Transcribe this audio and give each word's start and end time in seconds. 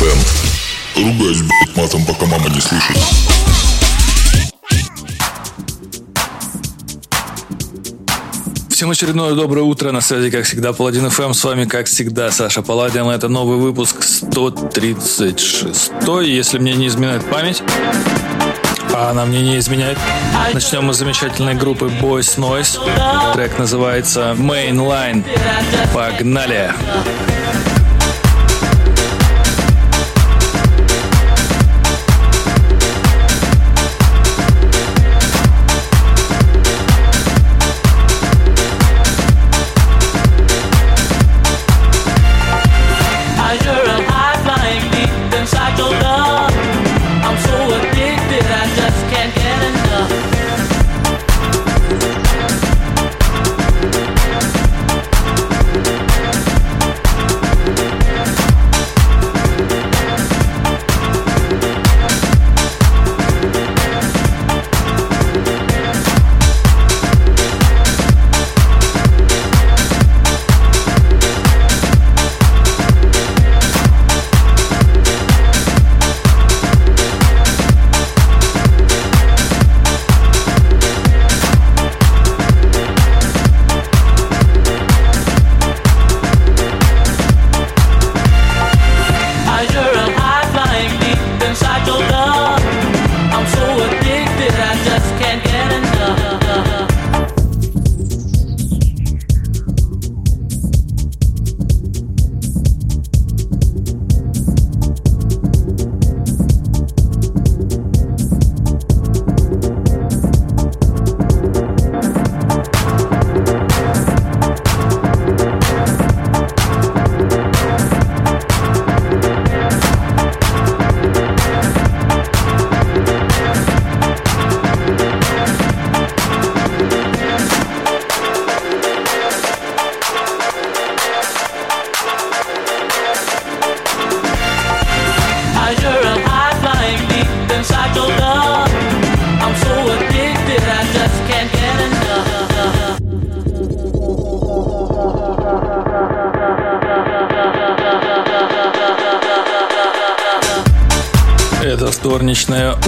FM. 0.00 0.18
Ругаюсь, 0.96 1.42
блядь, 1.42 1.76
матом, 1.76 2.04
пока 2.04 2.26
мама 2.26 2.50
не 2.50 2.60
слышит. 2.60 2.96
Всем 8.68 8.90
очередное 8.90 9.34
доброе 9.34 9.62
утро. 9.62 9.90
На 9.92 10.02
связи, 10.02 10.30
как 10.30 10.44
всегда, 10.44 10.74
Паладин 10.74 11.08
ФМ. 11.08 11.32
С 11.32 11.42
вами, 11.44 11.64
как 11.64 11.86
всегда, 11.86 12.30
Саша 12.30 12.60
Паладин. 12.60 13.06
Это 13.06 13.28
новый 13.28 13.56
выпуск 13.56 14.02
136. 14.02 15.92
Если 16.24 16.58
мне 16.58 16.74
не 16.74 16.88
изменяет 16.88 17.24
память. 17.30 17.62
А 18.92 19.10
она 19.10 19.24
мне 19.24 19.40
не 19.40 19.58
изменяет. 19.58 19.98
Начнем 20.52 20.84
мы 20.84 20.92
с 20.92 20.98
замечательной 20.98 21.54
группы 21.54 21.86
Boys 21.86 22.36
Noise. 22.36 22.78
Трек 23.32 23.58
называется 23.58 24.34
Mainline. 24.38 25.24
Погнали! 25.94 26.72
Погнали! 26.74 27.35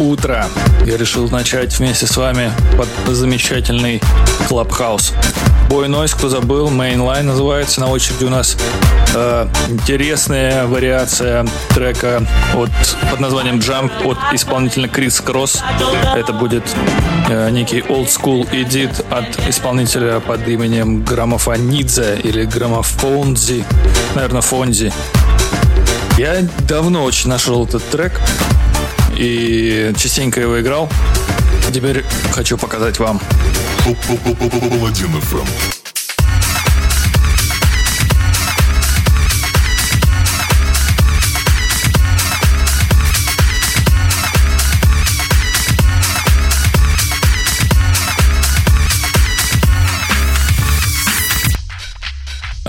Утро. 0.09 0.47
Я 0.87 0.97
решил 0.97 1.29
начать 1.29 1.79
вместе 1.79 2.07
с 2.07 2.17
вами 2.17 2.51
под 2.77 2.89
замечательный 3.15 4.01
Clubhouse. 4.49 5.13
Бой 5.69 5.89
Нойс, 5.89 6.17
забыл, 6.19 6.71
Mainline 6.71 7.23
называется. 7.23 7.81
На 7.81 7.89
очереди 7.89 8.25
у 8.25 8.31
нас 8.31 8.57
э, 9.15 9.49
интересная 9.69 10.67
вариация 10.67 11.47
трека 11.75 12.27
от, 12.55 12.71
под 13.11 13.21
названием 13.21 13.59
Jump 13.59 13.91
от 14.05 14.19
исполнителя 14.33 14.89
Крис 14.89 15.21
Кросс. 15.21 15.63
Это 16.17 16.33
будет 16.33 16.65
э, 17.29 17.51
некий 17.51 17.81
old 17.81 18.07
school 18.07 18.51
edit 18.51 19.05
от 19.11 19.49
исполнителя 19.49 20.21
под 20.21 20.49
именем 20.49 21.03
Граммофонидзе 21.05 22.21
или 22.25 22.45
Граммофонзи. 22.45 23.65
Наверное, 24.15 24.41
Фонзи. 24.41 24.93
Я 26.17 26.49
давно 26.67 27.05
очень 27.05 27.29
нашел 27.29 27.65
этот 27.67 27.89
трек 27.91 28.21
и 29.19 29.93
частенько 29.97 30.41
его 30.41 30.61
играл. 30.61 30.89
Теперь 31.73 32.05
хочу 32.33 32.57
показать 32.57 32.99
вам. 32.99 33.21
Паладин 33.85 35.17
FM. 35.17 35.78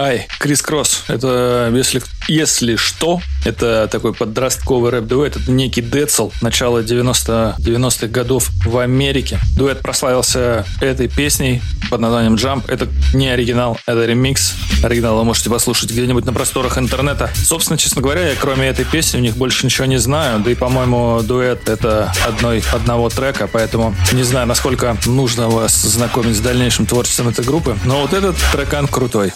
Ай, 0.09 0.28
Крис 0.40 0.64
Кросс. 0.64 1.03
Это, 1.08 1.72
если, 1.72 2.02
если 2.28 2.78
что, 2.78 3.22
это 3.46 3.88
такой 3.92 4.16
подростковый 4.16 4.90
рэп-дуэт. 4.90 5.38
Это 5.38 5.52
некий 5.52 5.84
Децл 5.84 6.31
начала 6.42 6.81
90, 6.81 7.58
90-х 7.59 8.08
годов 8.08 8.50
в 8.66 8.80
Америке. 8.80 9.40
Дуэт 9.56 9.81
прославился 9.81 10.66
этой 10.81 11.09
песней 11.09 11.62
под 11.92 12.02
названием 12.02 12.34
Jump. 12.34 12.64
Это 12.68 12.88
не 13.14 13.30
оригинал, 13.30 13.78
это 13.86 14.03
ремикс. 14.06 14.53
Оригинал 14.84 15.16
вы 15.16 15.25
можете 15.25 15.52
послушать 15.52 15.92
где-нибудь 15.92 16.25
на 16.25 16.34
просторах 16.34 16.80
интернета. 16.80 17.30
Собственно, 17.36 17.78
честно 17.78 18.02
говоря, 18.02 18.30
я 18.30 18.36
кроме 18.36 18.68
этой 18.68 18.86
песни 18.86 19.19
у 19.19 19.22
них 19.22 19.38
больше 19.38 19.68
ничего 19.68 19.86
не 19.86 19.98
знаю. 19.98 20.40
Да 20.40 20.50
и, 20.50 20.56
по-моему, 20.56 21.22
дуэт 21.22 21.69
это 21.69 22.12
одной, 22.25 22.64
одного 22.74 23.09
трека, 23.09 23.48
поэтому 23.48 23.96
не 24.12 24.24
знаю, 24.24 24.48
насколько 24.48 24.98
нужно 25.06 25.50
вас 25.50 25.80
знакомить 25.84 26.36
с 26.36 26.40
дальнейшим 26.40 26.88
творчеством 26.88 27.30
этой 27.30 27.46
группы. 27.46 27.78
Но 27.86 28.02
вот 28.02 28.14
этот 28.14 28.36
трекан 28.52 28.88
крутой. 28.88 29.34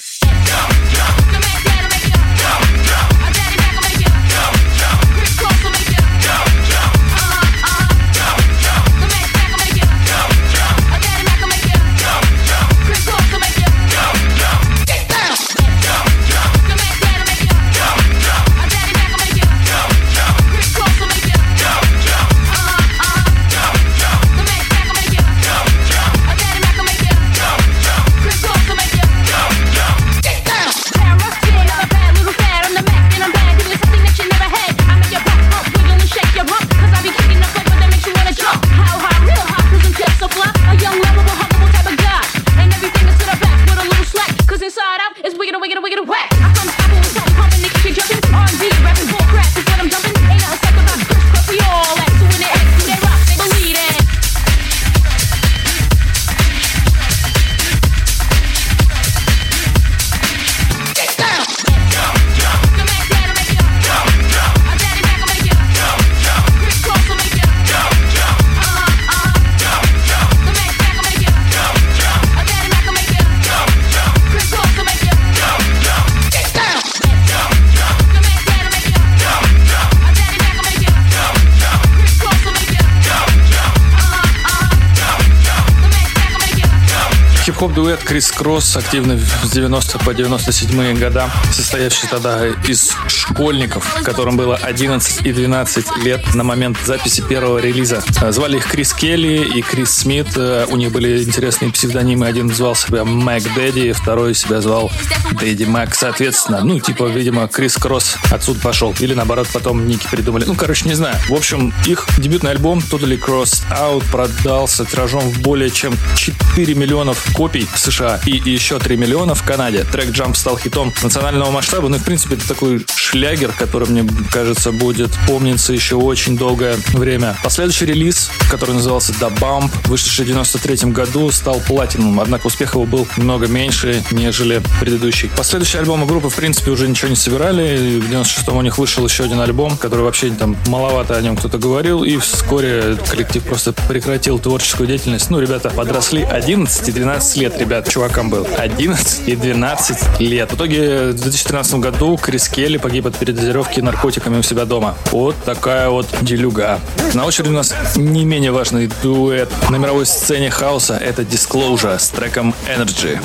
Кросс, 88.44 88.76
активный 88.76 89.18
с 89.18 89.52
90 89.52 90.00
по 90.00 90.14
97 90.14 91.00
года, 91.00 91.32
состоявший 91.54 92.10
тогда 92.10 92.46
из 92.68 92.92
школьников, 93.08 94.04
которым 94.04 94.36
было 94.36 94.58
11 94.62 95.26
и 95.26 95.32
12 95.32 96.04
лет 96.04 96.36
на 96.36 96.44
момент 96.44 96.78
записи 96.84 97.22
первого 97.22 97.60
релиза. 97.60 98.04
Звали 98.32 98.58
их 98.58 98.70
Крис 98.70 98.94
Келли 98.94 99.46
и 99.46 99.62
Крис 99.62 99.92
Смит. 99.92 100.38
У 100.38 100.76
них 100.76 100.92
были 100.92 101.24
интересные 101.24 101.72
псевдонимы. 101.72 102.28
Один 102.28 102.54
звал 102.54 102.76
себя 102.76 103.06
Мэг 103.06 103.44
Дэдди, 103.56 103.94
второй 103.94 104.36
себя 104.36 104.60
звал 104.60 104.92
Дэдди 105.32 105.64
Мэг, 105.64 105.96
соответственно. 105.96 106.62
Ну, 106.64 106.80
типа, 106.80 107.06
видимо, 107.06 107.48
Крис 107.48 107.78
Кросс 107.78 108.18
отсюда 108.32 108.60
пошел. 108.60 108.94
Или, 109.00 109.14
наоборот, 109.14 109.48
потом 109.54 109.88
ники 109.88 110.08
придумали. 110.10 110.46
Ну, 110.46 110.56
короче, 110.56 110.88
не 110.88 110.94
знаю. 110.94 111.16
В 111.28 111.34
общем, 111.34 111.74
их 111.86 112.08
дебютный 112.18 112.52
альбом 112.52 112.80
Totally 112.80 113.20
Crossed 113.20 113.64
Out 113.72 114.04
продался 114.12 114.86
тиражом 114.86 115.22
в 115.22 115.42
более 115.42 115.70
чем 115.70 115.98
4 116.16 116.74
миллионов 116.76 117.26
копий 117.34 117.68
в 117.74 117.80
США 117.80 118.20
и 118.26 118.32
еще 118.32 118.80
3 118.80 118.98
миллиона 118.98 119.36
в 119.36 119.44
Канаде. 119.44 119.86
Трек 119.92 120.10
Jump 120.10 120.36
стал 120.36 120.58
хитом 120.58 120.94
национального 121.02 121.52
масштаба. 121.52 121.90
Ну, 121.90 121.98
в 121.98 122.04
принципе, 122.04 122.36
это 122.36 122.48
такой 122.48 122.86
шлягер, 123.14 123.52
который, 123.52 123.88
мне 123.90 124.10
кажется, 124.32 124.72
будет 124.72 125.12
помниться 125.28 125.72
еще 125.72 125.98
очень 125.98 126.36
долгое 126.36 126.76
время. 126.94 127.38
Последующий 127.44 127.86
релиз, 127.86 128.32
который 128.50 128.74
назывался 128.74 129.12
The 129.12 129.32
Bump, 129.38 129.70
вышедший 129.86 130.26
в 130.26 130.30
93 130.30 130.90
году, 130.90 131.30
стал 131.30 131.60
платиновым, 131.60 132.20
однако 132.20 132.48
успех 132.48 132.74
его 132.74 132.86
был 132.86 133.08
много 133.18 133.46
меньше, 133.46 134.04
нежели 134.10 134.64
предыдущий. 134.80 135.30
Последующие 135.38 135.82
альбомы 135.82 136.08
группы, 136.08 136.30
в 136.30 136.36
принципе, 136.36 136.72
уже 136.72 136.88
ничего 136.88 137.10
не 137.10 137.16
собирали. 137.16 138.00
В 138.00 138.12
96-м 138.12 138.58
у 138.58 138.62
них 138.64 138.80
вышел 138.80 139.06
еще 139.06 139.26
один 139.26 139.40
альбом, 139.42 139.78
который 139.78 140.02
вообще 140.06 140.32
там 140.32 140.58
маловато 140.66 141.16
о 141.16 141.22
нем 141.22 141.38
кто-то 141.38 141.60
говорил, 141.60 142.04
и 142.04 142.18
вскоре 142.18 142.98
коллектив 143.12 143.44
просто 143.44 143.74
прекратил 143.88 144.40
творческую 144.40 144.88
деятельность. 144.88 145.30
Ну, 145.30 145.40
ребята 145.40 145.70
подросли 145.70 146.24
11 146.24 146.90
и 146.90 146.92
12 146.92 147.38
лет, 147.38 147.60
ребят, 147.60 147.88
чувакам 147.88 148.32
был. 148.32 148.48
11 148.58 149.28
и 149.28 149.36
12 149.36 150.20
лет. 150.20 150.52
В 150.52 150.56
итоге 150.56 151.12
в 151.12 151.22
2013 151.22 151.76
году 151.76 152.18
Крис 152.18 152.50
Келли 152.50 152.78
погиб 152.78 153.03
от 153.06 153.18
передозировки 153.18 153.80
наркотиками 153.80 154.38
у 154.38 154.44
себя 154.44 154.66
дома. 154.66 154.96
Вот 155.12 155.36
такая 155.46 155.90
вот 155.90 156.08
делюга. 156.22 156.80
На 157.14 157.26
очереди 157.26 157.50
у 157.50 157.54
нас 157.54 157.74
не 157.96 158.26
менее 158.26 158.52
важный 158.52 158.90
дуэт 159.02 159.50
на 159.70 159.78
мировой 159.78 160.06
сцене 160.06 160.50
хаоса. 160.50 160.96
Это 160.96 161.24
Disclosure 161.24 161.98
с 161.98 162.10
треком 162.10 162.54
Energy. 162.68 163.20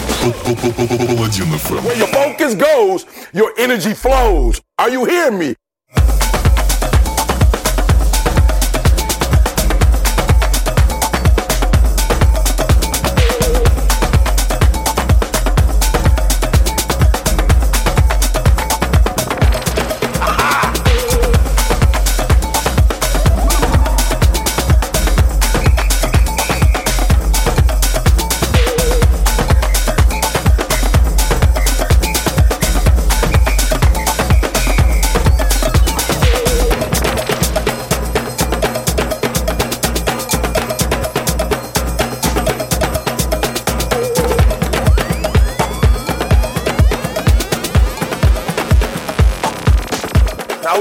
Your 1.97 2.09
focus 2.13 2.55
goes, 2.55 3.07
your 3.33 3.53
energy 3.59 3.95
flows. 3.95 4.61
Are 4.79 4.91
you 4.91 5.05
hearing 5.05 5.39
me? 5.39 5.57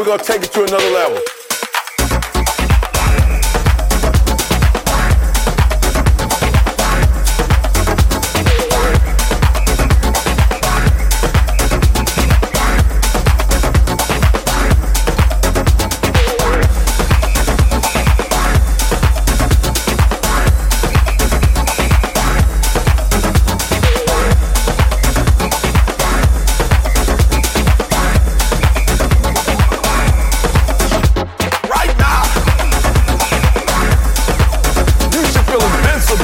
We're 0.07 0.15
gonna 0.15 0.23
take 0.23 0.41
it 0.41 0.53
to 0.53 0.63
another 0.63 0.89
level. 0.91 1.36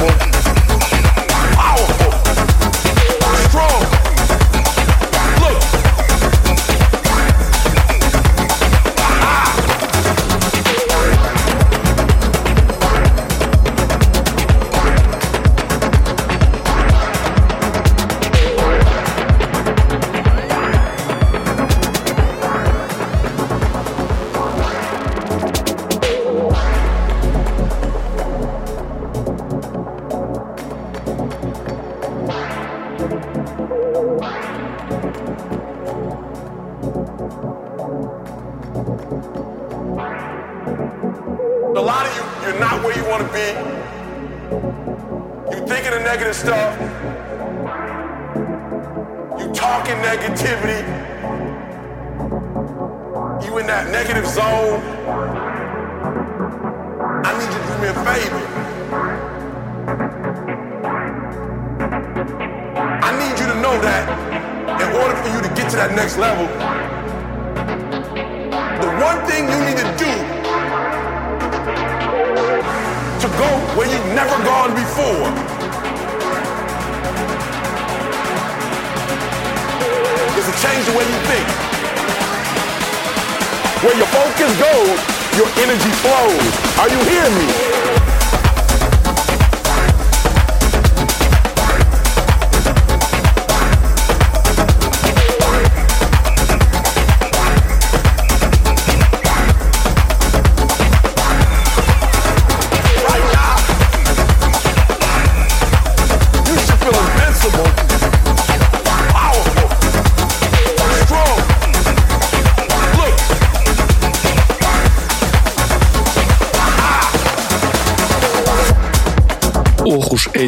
important. 0.04 0.33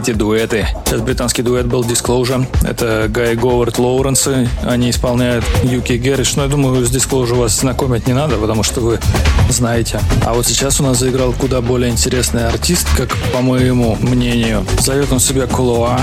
Эти 0.06 0.16
дуэты. 0.16 0.68
Сейчас 0.84 1.00
британский 1.00 1.42
дуэт 1.42 1.66
был 1.66 1.82
Disclosure. 1.82 2.46
Это 2.62 3.06
Гай 3.08 3.34
Говард 3.34 3.78
Лоуренс. 3.78 4.28
Они 4.62 4.90
исполняют 4.90 5.44
Юки 5.64 5.94
Герриш. 5.94 6.36
Но 6.36 6.44
я 6.44 6.48
думаю, 6.48 6.86
с 6.86 6.90
Disclosure 6.94 7.34
вас 7.34 7.58
знакомить 7.58 8.06
не 8.06 8.12
надо, 8.12 8.36
потому 8.36 8.62
что 8.62 8.80
вы 8.80 9.00
знаете. 9.48 9.98
А 10.24 10.34
вот 10.34 10.46
сейчас 10.46 10.80
у 10.80 10.84
нас 10.84 10.98
заиграл 10.98 11.32
куда 11.32 11.60
более 11.60 11.90
интересный 11.90 12.46
артист, 12.46 12.86
как 12.96 13.16
по 13.32 13.40
моему 13.40 13.96
мнению. 14.00 14.64
Зовет 14.78 15.10
он 15.10 15.18
себя 15.18 15.48
Кулуа. 15.48 16.00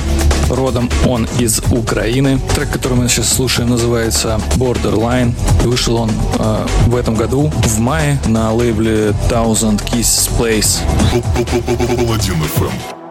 Родом 0.50 0.90
он 1.08 1.26
из 1.40 1.62
Украины. 1.72 2.42
Трек, 2.56 2.72
который 2.72 2.98
мы 2.98 3.08
сейчас 3.08 3.32
слушаем, 3.32 3.70
называется 3.70 4.38
Borderline. 4.58 5.34
И 5.64 5.68
вышел 5.68 5.96
он 5.96 6.12
э, 6.40 6.66
в 6.88 6.96
этом 6.98 7.16
году, 7.16 7.50
в 7.64 7.80
мае, 7.80 8.20
на 8.26 8.52
лейбле 8.52 9.14
Thousand 9.30 9.82
Kiss 9.86 10.30
Place. 10.38 10.82
Паладин 11.96 12.36
FM. 12.58 13.03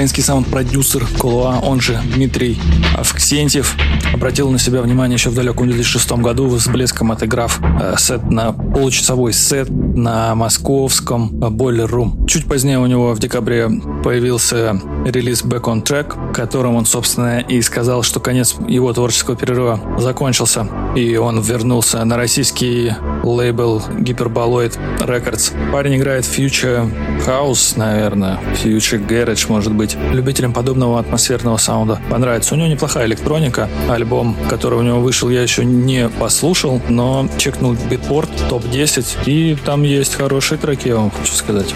Украинский 0.00 0.22
саунд-продюсер 0.22 1.06
Колуа, 1.18 1.60
он 1.62 1.82
же 1.82 2.00
Дмитрий 2.14 2.58
Авксентьев, 2.96 3.76
обратил 4.14 4.48
на 4.50 4.58
себя 4.58 4.80
внимание 4.80 5.16
еще 5.16 5.28
в 5.28 5.34
далеком 5.34 5.66
2006 5.66 6.12
году, 6.12 6.58
с 6.58 6.68
блеском 6.68 7.12
отыграв 7.12 7.60
э, 7.60 7.96
сет 7.98 8.22
на 8.30 8.52
получасовой 8.52 9.34
сет 9.34 9.68
на 9.68 10.34
московском 10.34 11.28
Boiler 11.32 11.86
Room. 11.86 12.26
Чуть 12.26 12.46
позднее 12.46 12.78
у 12.78 12.86
него 12.86 13.12
в 13.12 13.18
декабре 13.18 13.68
появился 14.02 14.80
релиз 15.04 15.44
Back 15.44 15.64
on 15.64 15.84
Track, 15.84 16.32
которым 16.32 16.76
он, 16.76 16.86
собственно, 16.86 17.40
и 17.40 17.60
сказал, 17.60 18.02
что 18.02 18.20
конец 18.20 18.56
его 18.66 18.90
творческого 18.94 19.36
перерыва 19.36 19.98
закончился, 19.98 20.66
и 20.96 21.18
он 21.18 21.42
вернулся 21.42 22.02
на 22.06 22.16
российский 22.16 22.94
лейбл 23.22 23.82
Hyperboloid 23.98 24.78
Records. 25.00 25.52
Парень 25.70 25.96
играет 25.96 26.24
Future 26.24 26.90
House, 27.26 27.74
наверное, 27.76 28.38
Future 28.54 29.04
Garage, 29.06 29.46
может 29.48 29.72
быть. 29.72 29.96
Любителям 30.12 30.52
подобного 30.52 30.98
атмосферного 30.98 31.56
саунда 31.56 32.00
понравится. 32.10 32.54
У 32.54 32.58
него 32.58 32.68
неплохая 32.68 33.06
электроника. 33.06 33.68
Альбом, 33.88 34.36
который 34.48 34.78
у 34.78 34.82
него 34.82 35.00
вышел, 35.00 35.28
я 35.28 35.42
еще 35.42 35.64
не 35.64 36.08
послушал, 36.08 36.80
но 36.88 37.28
чекнул 37.38 37.76
битпорт, 37.90 38.30
топ-10, 38.48 39.24
и 39.26 39.56
там 39.64 39.82
есть 39.82 40.14
хорошие 40.14 40.58
треки, 40.58 40.88
я 40.88 40.96
вам 40.96 41.10
хочу 41.10 41.32
сказать. 41.32 41.74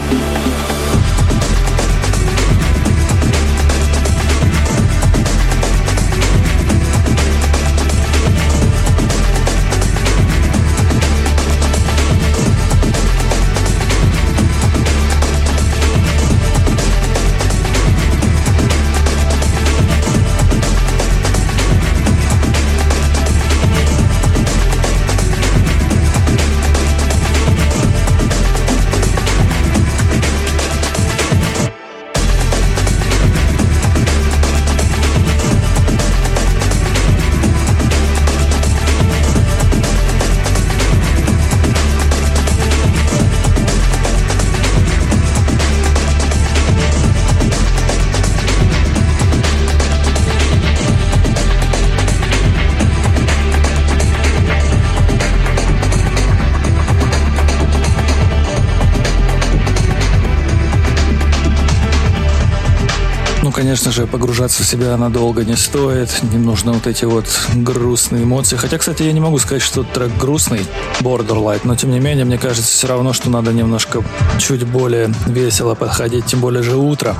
Конечно 63.74 63.90
же, 63.90 64.06
погружаться 64.06 64.62
в 64.62 64.66
себя 64.66 64.96
надолго 64.96 65.44
не 65.44 65.56
стоит. 65.56 66.08
Не 66.30 66.38
нужно 66.38 66.74
вот 66.74 66.86
эти 66.86 67.06
вот 67.06 67.26
грустные 67.56 68.22
эмоции. 68.22 68.54
Хотя, 68.54 68.78
кстати, 68.78 69.02
я 69.02 69.10
не 69.10 69.18
могу 69.18 69.36
сказать, 69.38 69.62
что 69.62 69.82
трек 69.82 70.16
грустный, 70.16 70.64
Borderlight, 71.00 71.62
но 71.64 71.74
тем 71.74 71.90
не 71.90 71.98
менее, 71.98 72.24
мне 72.24 72.38
кажется 72.38 72.70
все 72.70 72.86
равно, 72.86 73.12
что 73.12 73.30
надо 73.30 73.52
немножко 73.52 74.04
чуть 74.38 74.62
более 74.62 75.12
весело 75.26 75.74
подходить, 75.74 76.24
тем 76.26 76.38
более 76.38 76.62
же 76.62 76.76
утро. 76.76 77.16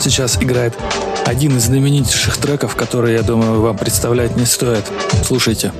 Сейчас 0.00 0.42
играет 0.42 0.74
один 1.24 1.56
из 1.56 1.66
знаменитейших 1.66 2.36
треков, 2.36 2.74
которые, 2.74 3.14
я 3.18 3.22
думаю, 3.22 3.60
вам 3.60 3.78
представлять 3.78 4.34
не 4.36 4.44
стоит. 4.44 4.82
Слушайте. 5.24 5.70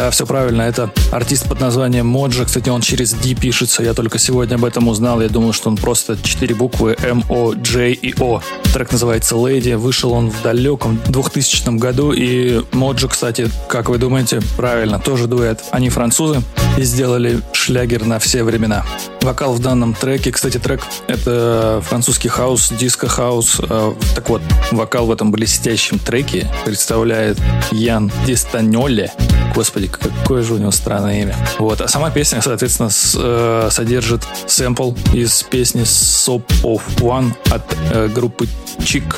Да, 0.00 0.10
все 0.10 0.24
правильно. 0.24 0.62
Это 0.62 0.90
артист 1.12 1.46
под 1.46 1.60
названием 1.60 2.06
Modjo. 2.06 2.46
Кстати, 2.46 2.70
он 2.70 2.80
через 2.80 3.12
D 3.12 3.34
пишется. 3.34 3.82
Я 3.82 3.92
только 3.92 4.18
сегодня 4.18 4.54
об 4.54 4.64
этом 4.64 4.88
узнал. 4.88 5.20
Я 5.20 5.28
думал, 5.28 5.52
что 5.52 5.68
он 5.68 5.76
просто 5.76 6.16
четыре 6.22 6.54
буквы 6.54 6.96
М, 7.02 7.22
О, 7.28 7.52
J 7.52 7.92
и 7.92 8.14
О. 8.18 8.40
Трек 8.72 8.92
называется 8.92 9.34
Lady. 9.34 9.76
Вышел 9.76 10.14
он 10.14 10.30
в 10.30 10.40
далеком 10.40 10.98
2000 11.08 11.76
году. 11.76 12.12
И 12.12 12.62
Modjo, 12.72 13.08
кстати, 13.08 13.50
как 13.68 13.90
вы 13.90 13.98
думаете, 13.98 14.40
правильно, 14.56 14.98
тоже 14.98 15.26
дуэт. 15.26 15.64
Они 15.70 15.90
французы 15.90 16.40
и 16.78 16.82
сделали 16.82 17.42
шлягер 17.52 18.06
на 18.06 18.18
все 18.18 18.42
времена. 18.42 18.86
Вокал 19.22 19.52
в 19.54 19.58
данном 19.58 19.94
треке, 19.94 20.32
кстати, 20.32 20.58
трек 20.58 20.80
это 21.06 21.82
французский 21.86 22.28
хаус, 22.28 22.70
диско-хаус. 22.70 23.60
Э, 23.68 23.92
так 24.14 24.28
вот, 24.30 24.42
вокал 24.70 25.06
в 25.06 25.12
этом 25.12 25.30
блестящем 25.30 25.98
треке 25.98 26.50
представляет 26.64 27.38
Ян 27.70 28.10
Дистанёле. 28.26 29.12
Господи, 29.54 29.88
какое 29.88 30.42
же 30.42 30.54
у 30.54 30.58
него 30.58 30.70
странное 30.70 31.20
имя. 31.22 31.36
Вот. 31.58 31.80
А 31.80 31.88
сама 31.88 32.10
песня, 32.10 32.40
соответственно, 32.40 32.88
с, 32.88 33.14
э, 33.18 33.68
содержит 33.70 34.22
сэмпл 34.46 34.94
из 35.12 35.42
песни 35.42 35.82
Soap 35.82 36.44
of 36.62 36.82
One 36.98 37.32
от 37.50 37.62
э, 37.92 38.08
группы 38.08 38.48
Чик. 38.84 39.16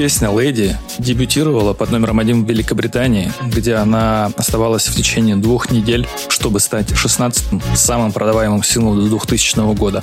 Песня 0.00 0.30
«Леди» 0.30 0.78
дебютировала 0.98 1.74
под 1.74 1.90
номером 1.90 2.20
один 2.20 2.42
в 2.42 2.48
Великобритании, 2.48 3.30
где 3.44 3.74
она 3.74 4.32
оставалась 4.38 4.88
в 4.88 4.96
течение 4.96 5.36
двух 5.36 5.70
недель, 5.70 6.08
чтобы 6.30 6.58
стать 6.60 6.90
16-м 6.92 7.60
самым 7.74 8.10
продаваемым 8.10 8.62
синглом 8.62 8.98
до 8.98 9.10
2000 9.10 9.74
года. 9.74 10.02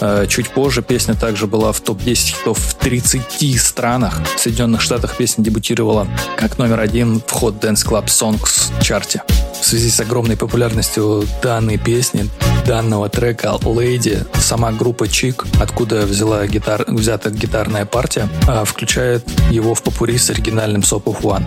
Э, 0.00 0.24
чуть 0.30 0.48
позже 0.48 0.80
песня 0.80 1.14
также 1.14 1.46
была 1.46 1.72
в 1.72 1.80
топ-10 1.80 2.38
хитов 2.38 2.58
в 2.58 2.74
30 2.76 3.60
странах. 3.60 4.18
В 4.34 4.40
Соединенных 4.40 4.80
Штатах 4.80 5.14
песня 5.18 5.44
дебютировала 5.44 6.08
как 6.38 6.56
номер 6.56 6.80
один 6.80 7.20
в 7.20 7.42
Hot 7.42 7.60
Dance 7.60 7.86
Club 7.86 8.06
Songs 8.06 8.72
чарте. 8.82 9.22
В 9.64 9.66
связи 9.66 9.88
с 9.88 9.98
огромной 9.98 10.36
популярностью 10.36 11.24
данной 11.42 11.78
песни, 11.78 12.28
данного 12.66 13.08
трека 13.08 13.56
Lady, 13.62 14.22
сама 14.38 14.70
группа 14.72 15.08
Чик, 15.08 15.46
откуда 15.58 16.02
взяла 16.02 16.46
гитар, 16.46 16.84
взята 16.86 17.30
гитарная 17.30 17.86
партия, 17.86 18.28
э, 18.46 18.66
включает 18.66 19.24
его 19.50 19.74
в 19.74 19.82
попури 19.82 20.18
с 20.18 20.28
оригинальным 20.28 20.82
Soap 20.82 21.04
of. 21.04 21.42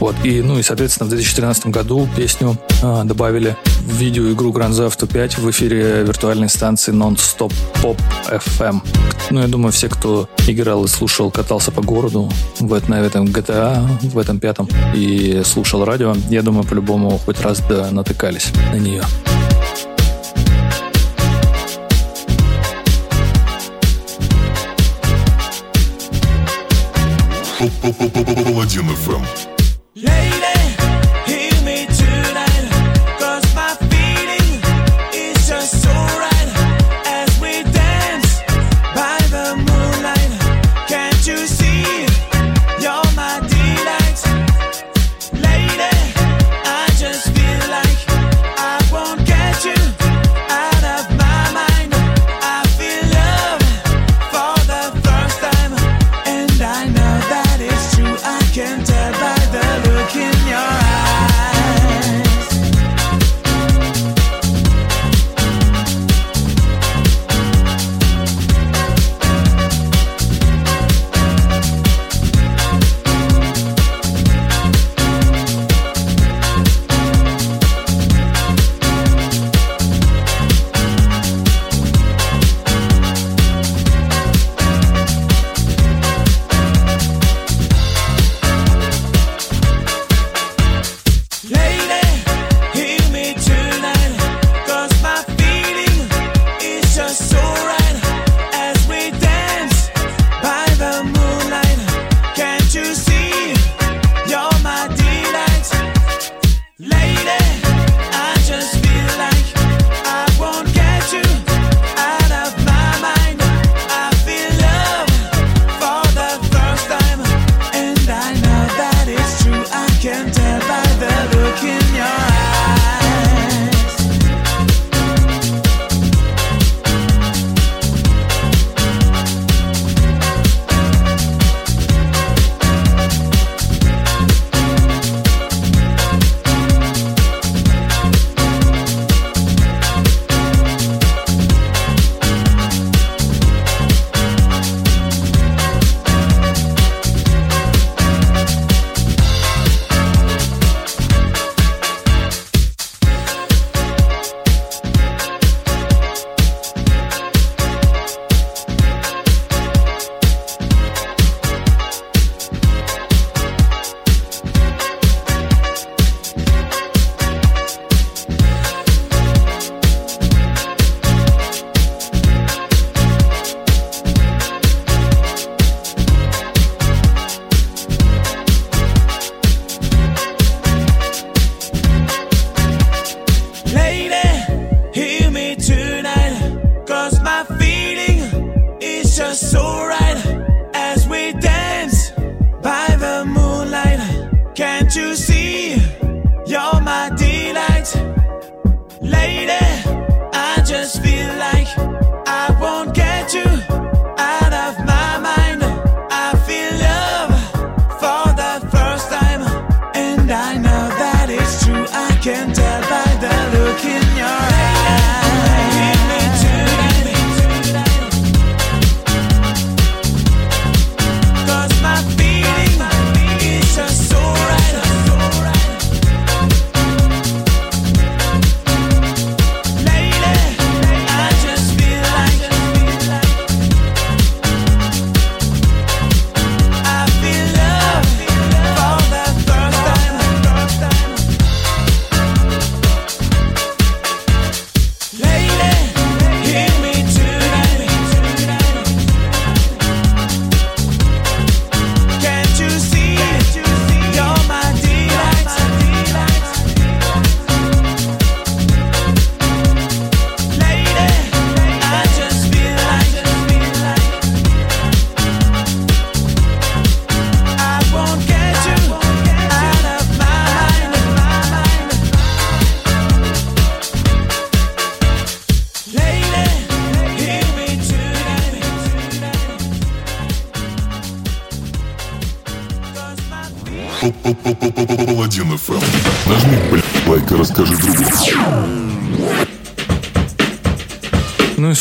Вот. 0.00 0.14
И, 0.24 0.42
ну 0.42 0.58
и, 0.58 0.62
соответственно, 0.62 1.06
в 1.06 1.10
2013 1.10 1.66
году 1.66 2.08
песню 2.16 2.56
э, 2.82 3.02
добавили 3.04 3.56
в 3.80 3.94
видеоигру 3.94 4.52
Grand 4.52 4.70
Theft 4.70 4.98
Auto 4.98 5.12
5 5.12 5.38
в 5.38 5.50
эфире 5.50 6.02
виртуальной 6.02 6.48
станции 6.48 6.92
Non-Stop 6.92 7.52
Pop 7.82 7.98
FM. 8.28 8.80
Ну, 9.30 9.40
я 9.40 9.48
думаю, 9.48 9.72
все, 9.72 9.88
кто 9.88 10.28
играл 10.46 10.84
и 10.84 10.88
слушал, 10.88 11.30
катался 11.30 11.70
по 11.70 11.82
городу 11.82 12.30
в, 12.60 12.88
на 12.88 13.00
этом 13.00 13.26
GTA, 13.26 13.76
а, 13.76 13.88
в 14.02 14.18
этом 14.18 14.40
пятом, 14.40 14.68
и 14.94 15.42
слушал 15.44 15.84
радио, 15.84 16.14
я 16.30 16.42
думаю, 16.42 16.64
по-любому 16.64 17.18
хоть 17.24 17.40
раз 17.40 17.62
да, 17.68 17.90
натыкались 17.90 18.52
на 18.72 18.76
нее. 18.76 19.02
Паладин 28.44 28.86
ФМ. 28.88 29.57
Yeah. 30.00 30.37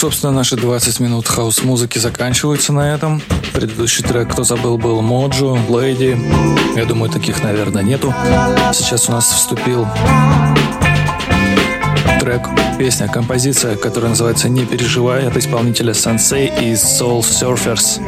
собственно, 0.07 0.31
наши 0.31 0.55
20 0.55 1.01
минут 1.01 1.27
хаос-музыки 1.27 1.97
заканчиваются 1.97 2.71
на 2.71 2.93
этом. 2.93 3.21
Предыдущий 3.51 4.05
трек, 4.05 4.31
кто 4.31 4.45
забыл, 4.45 4.77
был 4.77 5.01
моджу 5.01 5.59
Лэйди. 5.67 6.17
Я 6.77 6.85
думаю, 6.85 7.11
таких, 7.11 7.43
наверное, 7.43 7.83
нету. 7.83 8.13
Сейчас 8.71 9.09
у 9.09 9.11
нас 9.11 9.25
вступил 9.25 9.85
трек, 12.21 12.47
песня, 12.79 13.09
композиция, 13.09 13.75
которая 13.75 14.11
называется 14.11 14.47
«Не 14.47 14.65
переживай» 14.65 15.27
от 15.27 15.35
исполнителя 15.35 15.93
Сансей 15.93 16.47
и 16.47 16.71
Soul 16.71 17.19
Surfers. 17.19 17.99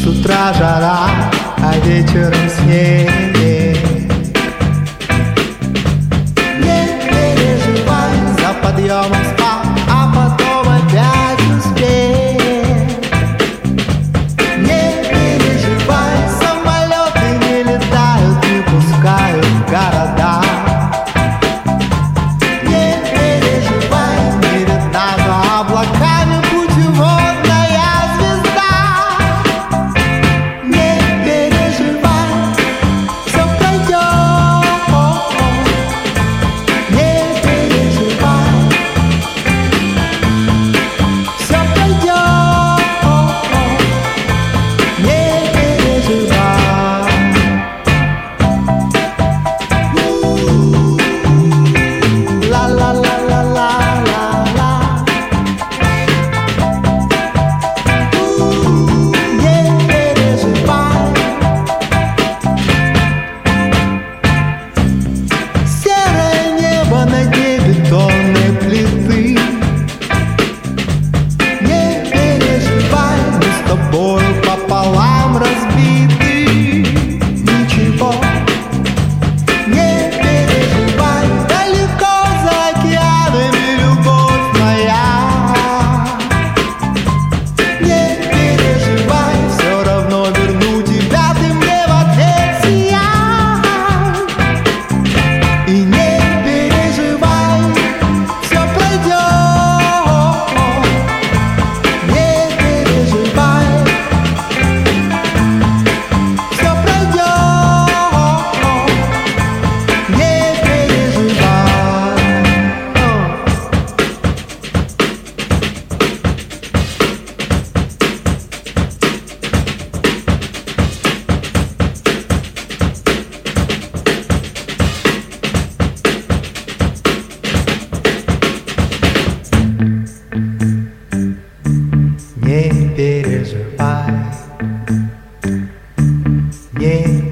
С 0.00 0.06
утра 0.06 0.54
жара, 0.54 1.08
а 1.56 1.74
вечером 1.84 2.48
снег. 2.60 3.55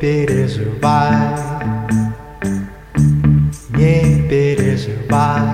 bitters 0.05 0.59
are 0.59 0.71
by. 0.81 1.09
Yeah, 3.79 4.29
bitters 4.29 4.87
are. 5.09 5.54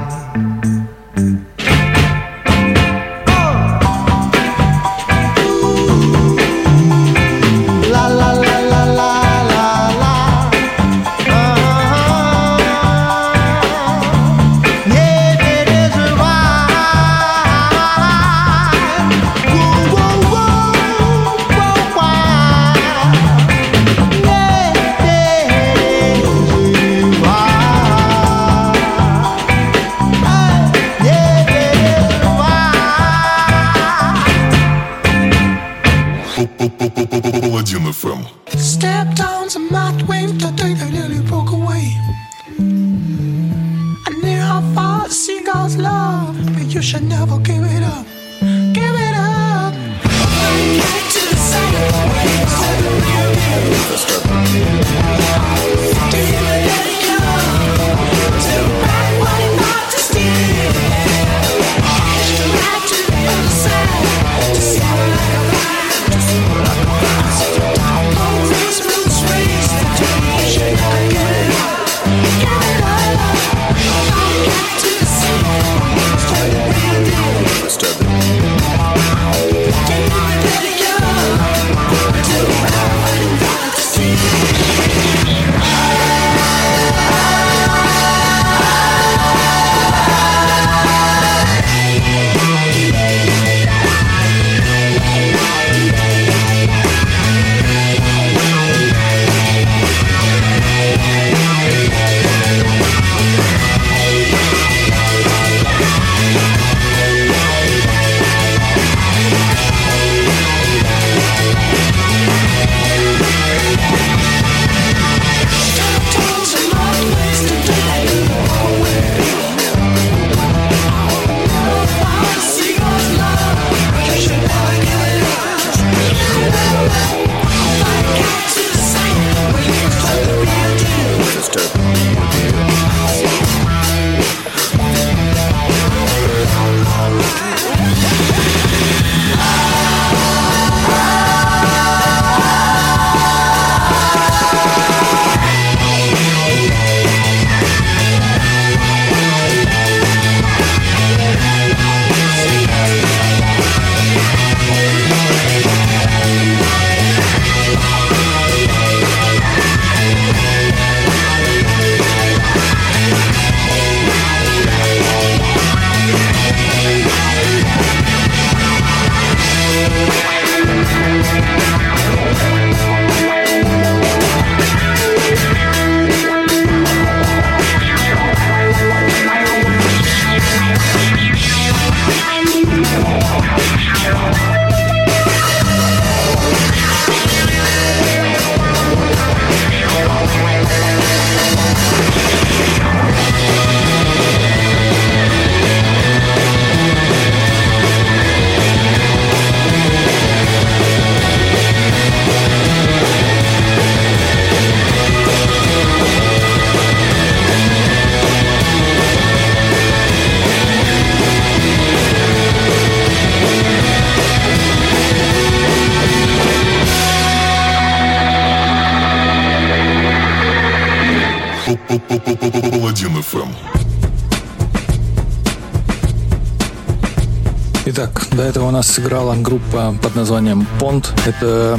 нас 228.80 228.92
сыграла 228.92 229.34
группа 229.34 229.94
под 230.00 230.16
названием 230.16 230.66
Pond. 230.80 231.06
Это 231.26 231.78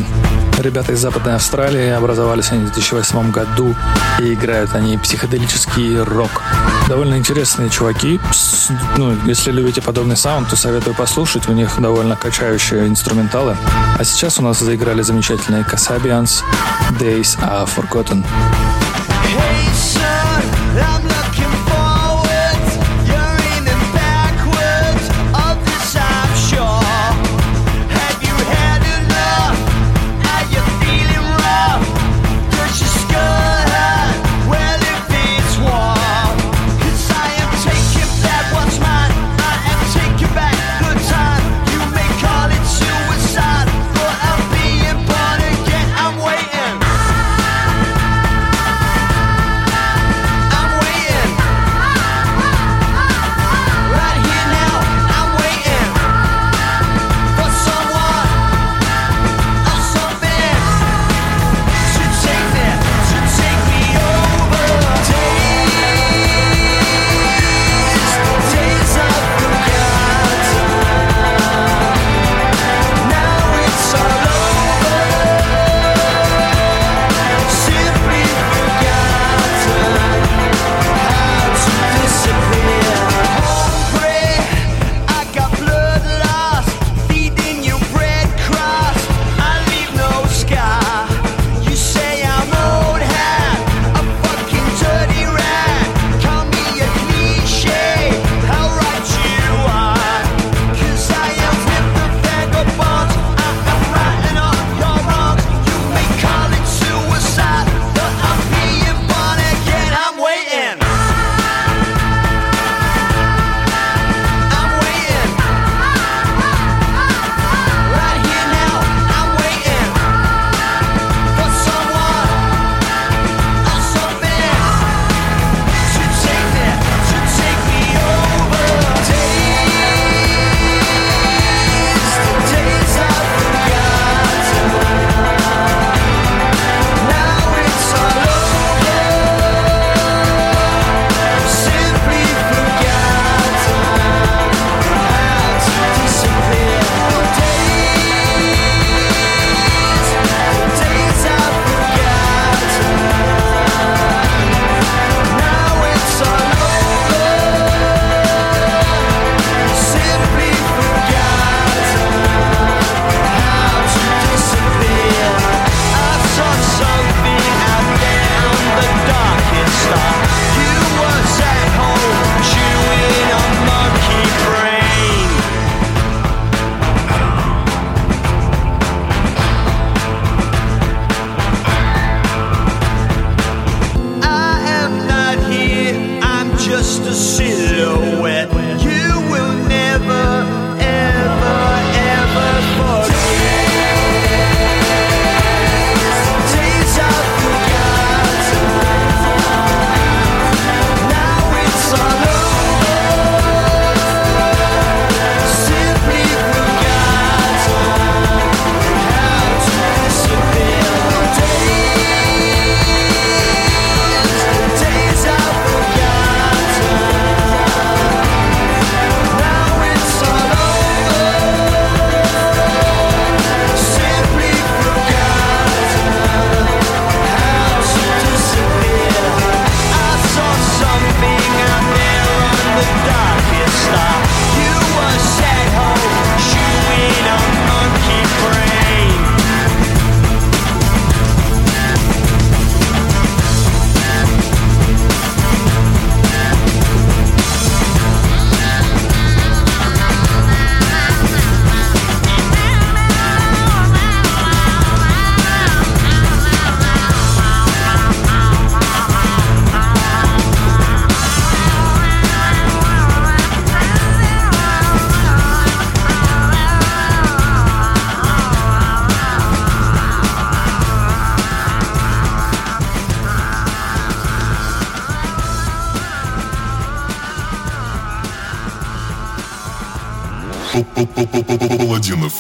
ребята 0.59 0.93
из 0.93 0.99
Западной 0.99 1.33
Австралии, 1.33 1.89
образовались 1.89 2.51
они 2.51 2.65
в 2.65 2.73
2008 2.73 3.31
году, 3.31 3.73
и 4.19 4.35
играют 4.35 4.75
они 4.75 4.99
психоделический 4.99 5.99
рок. 5.99 6.43
Довольно 6.87 7.15
интересные 7.15 7.71
чуваки. 7.71 8.19
Ну, 8.97 9.17
если 9.25 9.51
любите 9.51 9.81
подобный 9.81 10.15
саунд, 10.15 10.49
то 10.51 10.55
советую 10.55 10.95
послушать, 10.95 11.49
у 11.49 11.53
них 11.53 11.81
довольно 11.81 12.15
качающие 12.15 12.87
инструменталы. 12.87 13.57
А 13.97 14.03
сейчас 14.03 14.37
у 14.37 14.43
нас 14.43 14.59
заиграли 14.59 15.01
замечательные 15.01 15.63
Kasabians, 15.63 16.43
Days 16.99 17.35
Are 17.39 17.67
Forgotten. 17.67 18.23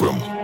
FM. 0.01 0.41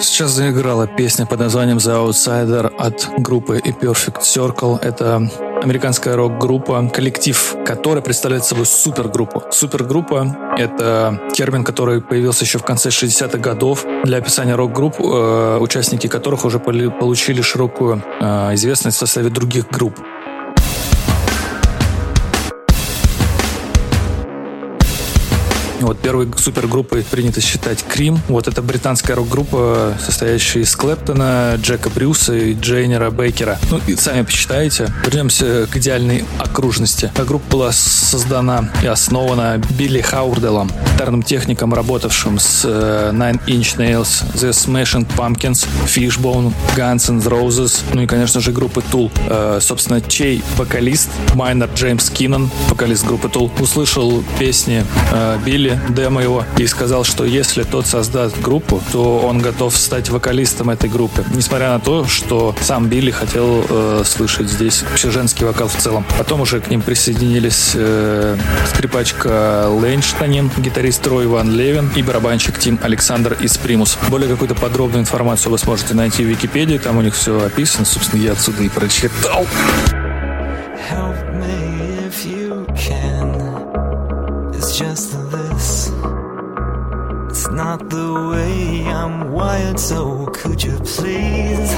Сейчас 0.00 0.30
заиграла 0.32 0.86
песня 0.86 1.26
под 1.26 1.40
названием 1.40 1.78
The 1.78 2.06
Outsider 2.06 2.74
от 2.76 3.08
группы 3.18 3.60
A 3.64 3.70
Perfect 3.70 4.20
Circle. 4.20 4.78
Это 4.80 5.30
американская 5.62 6.16
рок-группа, 6.16 6.88
коллектив, 6.94 7.56
который 7.66 8.02
представляет 8.02 8.44
собой 8.44 8.66
супергруппу. 8.66 9.42
Супергруппа— 9.50 10.54
это 10.58 11.20
термин, 11.34 11.64
который 11.64 12.00
появился 12.00 12.44
еще 12.44 12.58
в 12.58 12.64
конце 12.64 12.90
60-х 12.90 13.38
годов 13.38 13.84
для 14.04 14.18
описания 14.18 14.54
рок-групп, 14.54 14.96
э, 15.00 15.58
участники 15.60 16.06
которых 16.06 16.44
уже 16.44 16.58
получили 16.58 17.42
широкую 17.42 18.02
э, 18.20 18.54
известность 18.54 18.96
в 18.96 19.00
составе 19.00 19.30
других 19.30 19.68
групп. 19.68 19.98
Вот 25.80 25.98
первой 26.00 26.28
супергруппой 26.36 27.04
принято 27.04 27.40
считать 27.40 27.84
Крим. 27.84 28.20
Вот 28.28 28.48
это 28.48 28.62
британская 28.62 29.14
рок-группа, 29.14 29.94
состоящая 30.04 30.60
из 30.60 30.74
Клэптона, 30.74 31.56
Джека 31.60 31.90
Брюса 31.90 32.34
и 32.34 32.54
Джейнера 32.54 33.10
Бейкера. 33.10 33.58
Ну 33.70 33.80
и 33.86 33.96
сами 33.96 34.22
почитайте. 34.22 34.92
Вернемся 35.04 35.66
к 35.70 35.76
идеальной 35.76 36.24
окружности. 36.38 37.10
Эта 37.14 37.24
группа 37.24 37.44
была 37.50 37.72
создана 37.72 38.70
и 38.82 38.86
основана 38.86 39.60
Билли 39.70 40.00
Хаурделом, 40.00 40.70
гитарным 40.92 41.22
техником, 41.22 41.74
работавшим 41.74 42.38
с 42.38 42.62
э, 42.64 43.10
Nine 43.12 43.40
Inch 43.46 43.76
Nails, 43.76 44.24
The 44.34 44.50
Smashing 44.50 45.06
Pumpkins, 45.16 45.66
Fishbone, 45.86 46.52
Guns 46.76 47.10
N' 47.10 47.20
Roses, 47.20 47.82
ну 47.92 48.02
и, 48.02 48.06
конечно 48.06 48.40
же, 48.40 48.52
группы 48.52 48.82
Tool. 48.92 49.10
Э, 49.28 49.58
собственно, 49.60 50.00
чей 50.00 50.42
вокалист, 50.56 51.08
Майнер 51.34 51.68
Джеймс 51.74 52.10
Киннон, 52.10 52.50
вокалист 52.68 53.06
группы 53.06 53.28
Tool, 53.28 53.50
услышал 53.60 54.22
песни 54.38 54.84
э, 55.12 55.38
Билли, 55.44 55.67
демо 55.88 56.22
его, 56.22 56.44
и 56.56 56.66
сказал, 56.66 57.04
что 57.04 57.24
если 57.24 57.62
тот 57.62 57.86
создаст 57.86 58.40
группу, 58.40 58.82
то 58.92 59.18
он 59.18 59.38
готов 59.38 59.76
стать 59.76 60.10
вокалистом 60.10 60.70
этой 60.70 60.88
группы. 60.88 61.24
Несмотря 61.34 61.70
на 61.70 61.80
то, 61.80 62.06
что 62.06 62.54
сам 62.60 62.86
Билли 62.86 63.10
хотел 63.10 63.64
э, 63.68 64.02
слышать 64.04 64.48
здесь 64.48 64.82
вообще 64.82 65.10
женский 65.10 65.44
вокал 65.44 65.68
в 65.68 65.76
целом. 65.76 66.04
Потом 66.16 66.40
уже 66.40 66.60
к 66.60 66.70
ним 66.70 66.82
присоединились 66.82 67.72
э, 67.74 68.36
скрипачка 68.72 69.68
Лейн 69.68 70.02
Штанин, 70.02 70.50
гитарист 70.56 71.06
Рой 71.06 71.26
Ван 71.26 71.50
Левин 71.50 71.90
и 71.96 72.02
барабанщик 72.02 72.58
Тим 72.58 72.78
Александр 72.82 73.36
из 73.40 73.56
Примус. 73.58 73.98
Более 74.08 74.28
какую-то 74.28 74.54
подробную 74.54 75.02
информацию 75.02 75.52
вы 75.52 75.58
сможете 75.58 75.94
найти 75.94 76.24
в 76.24 76.28
Википедии, 76.28 76.78
там 76.78 76.98
у 76.98 77.02
них 77.02 77.14
все 77.14 77.44
описано. 77.44 77.84
Собственно, 77.84 78.20
я 78.22 78.32
отсюда 78.32 78.62
и 78.62 78.68
прочитал. 78.68 79.46
Help 80.90 81.16
me 81.34 82.08
if 82.08 82.24
you 82.24 82.66
can. 82.74 84.07
Just 84.78 85.10
this. 85.32 85.90
It's 87.28 87.50
not 87.50 87.90
the 87.90 88.30
way 88.30 88.86
I'm 88.86 89.32
wired, 89.32 89.80
so 89.80 90.26
could 90.26 90.62
you 90.62 90.78
please 90.84 91.72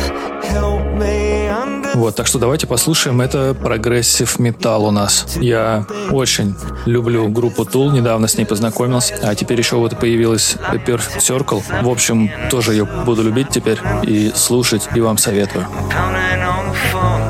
help 0.53 0.85
me 0.99 1.49
understand? 1.49 1.95
Вот, 1.95 2.17
так 2.17 2.27
что 2.27 2.39
давайте 2.39 2.67
послушаем. 2.67 3.23
Это 3.23 3.55
прогрессив 3.55 4.39
металл 4.39 4.85
у 4.85 4.91
нас. 4.91 5.25
Я 5.41 5.87
очень 6.11 6.55
люблю 6.85 7.29
группу 7.29 7.63
Tool, 7.63 7.91
недавно 7.91 8.29
с 8.29 8.37
ней 8.37 8.45
познакомился. 8.45 9.19
А 9.23 9.35
теперь 9.35 9.59
еще 9.59 9.77
вот 9.77 9.99
появилась 9.99 10.59
Perfect 10.71 11.21
Circle. 11.21 11.63
В 11.83 11.89
общем, 11.89 12.31
тоже 12.51 12.73
ее 12.73 12.85
буду 12.85 13.23
любить 13.23 13.49
теперь 13.49 13.79
и 14.03 14.31
слушать, 14.35 14.91
и 14.95 15.01
вам 15.01 15.17
советую. 15.17 15.67
Pounding 15.89 16.43
on 16.43 16.69
the 16.69 16.77
phone 16.93 17.30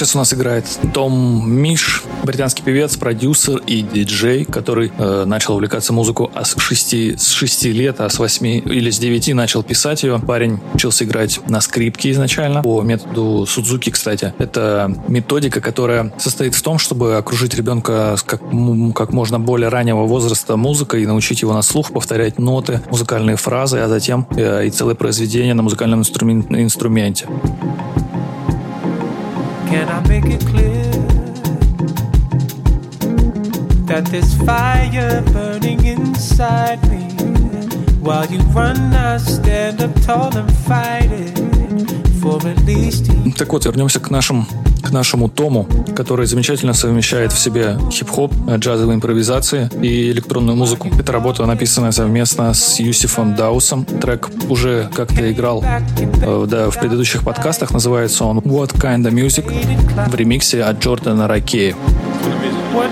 Сейчас 0.00 0.14
у 0.14 0.18
нас 0.18 0.32
играет 0.32 0.64
Том 0.94 1.44
Миш, 1.46 2.04
британский 2.24 2.62
певец, 2.62 2.96
продюсер 2.96 3.58
и 3.66 3.82
диджей, 3.82 4.46
который 4.46 4.90
э, 4.96 5.24
начал 5.26 5.56
увлекаться 5.56 5.92
музыку 5.92 6.30
а 6.34 6.46
с 6.46 6.58
6, 6.58 7.20
с 7.20 7.28
6 7.28 7.64
лет, 7.66 8.00
а 8.00 8.08
с 8.08 8.18
8 8.18 8.46
или 8.46 8.88
с 8.88 8.98
9 8.98 9.34
начал 9.34 9.62
писать 9.62 10.02
ее. 10.02 10.18
Парень 10.18 10.58
учился 10.72 11.04
играть 11.04 11.46
на 11.50 11.60
скрипке 11.60 12.12
изначально, 12.12 12.62
по 12.62 12.80
методу 12.80 13.44
Судзуки, 13.46 13.90
кстати. 13.90 14.32
Это 14.38 14.90
методика, 15.06 15.60
которая 15.60 16.14
состоит 16.16 16.54
в 16.54 16.62
том, 16.62 16.78
чтобы 16.78 17.18
окружить 17.18 17.54
ребенка 17.54 18.16
как, 18.24 18.40
как 18.94 19.12
можно 19.12 19.38
более 19.38 19.68
раннего 19.68 20.06
возраста 20.06 20.56
музыкой 20.56 21.02
и 21.02 21.06
научить 21.06 21.42
его 21.42 21.52
на 21.52 21.60
слух 21.60 21.92
повторять 21.92 22.38
ноты, 22.38 22.80
музыкальные 22.90 23.36
фразы, 23.36 23.80
а 23.80 23.88
затем 23.88 24.26
э, 24.34 24.68
и 24.68 24.70
целое 24.70 24.94
произведение 24.94 25.52
на 25.52 25.62
музыкальном 25.62 26.00
инструмен- 26.00 26.46
инструменте. 26.58 27.26
Can 29.70 29.88
I 29.88 30.00
make 30.08 30.24
it 30.24 30.44
clear 30.46 30.90
that 33.86 34.04
there's 34.06 34.34
fire 34.42 35.22
burning 35.32 35.84
inside 35.84 36.82
me? 36.90 37.04
While 38.00 38.26
you 38.26 38.40
run, 38.50 38.92
I 38.92 39.18
stand 39.18 39.80
up 39.80 39.94
tall 40.02 40.36
and 40.36 40.52
fight 40.66 41.12
it 41.12 41.59
Так 43.36 43.52
вот, 43.52 43.64
вернемся 43.64 44.00
к, 44.00 44.10
нашим, 44.10 44.46
к 44.82 44.90
нашему 44.90 45.28
Тому, 45.28 45.66
который 45.96 46.26
замечательно 46.26 46.74
совмещает 46.74 47.32
в 47.32 47.38
себе 47.38 47.78
хип-хоп, 47.90 48.32
джазовые 48.56 48.96
импровизации 48.96 49.70
и 49.82 50.10
электронную 50.10 50.56
музыку. 50.56 50.88
Эта 50.98 51.12
работа 51.12 51.46
написана 51.46 51.92
совместно 51.92 52.52
с 52.52 52.78
Юсифом 52.78 53.34
Даусом. 53.34 53.84
Трек 53.84 54.28
уже 54.48 54.90
как-то 54.94 55.30
играл 55.30 55.64
э, 55.64 56.46
да, 56.48 56.70
в 56.70 56.78
предыдущих 56.78 57.24
подкастах. 57.24 57.70
Называется 57.70 58.24
он 58.24 58.38
What 58.38 58.74
Kind 58.74 59.08
of 59.08 59.12
Music 59.12 60.10
в 60.10 60.14
ремиксе 60.14 60.62
от 60.62 60.82
Джордана 60.82 61.28
Ракея. 61.28 61.74
What 62.74 62.90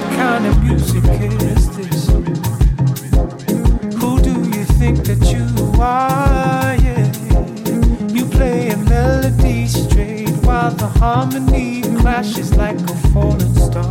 the 10.70 10.86
harmony 10.86 11.82
clashes 12.00 12.54
like 12.56 12.76
a 12.80 12.94
falling 13.12 13.54
star. 13.54 13.90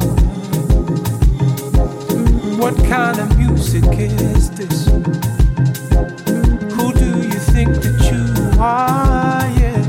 What 2.58 2.76
kind 2.86 3.20
of 3.20 3.38
music 3.38 3.86
is 3.98 4.50
this? 4.52 4.86
Who 6.76 6.94
do 6.94 7.10
you 7.26 7.40
think 7.54 7.70
that 7.84 8.00
you 8.12 8.60
are? 8.60 9.48
Yeah. 9.62 9.82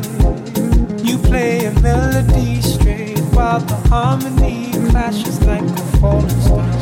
You 1.02 1.18
play 1.18 1.66
a 1.66 1.72
melody 1.80 2.62
straight 2.62 3.18
while 3.34 3.60
the 3.60 3.76
harmony 3.88 4.72
clashes 4.90 5.44
like 5.44 5.62
a 5.62 5.82
falling 5.98 6.40
star, 6.40 6.77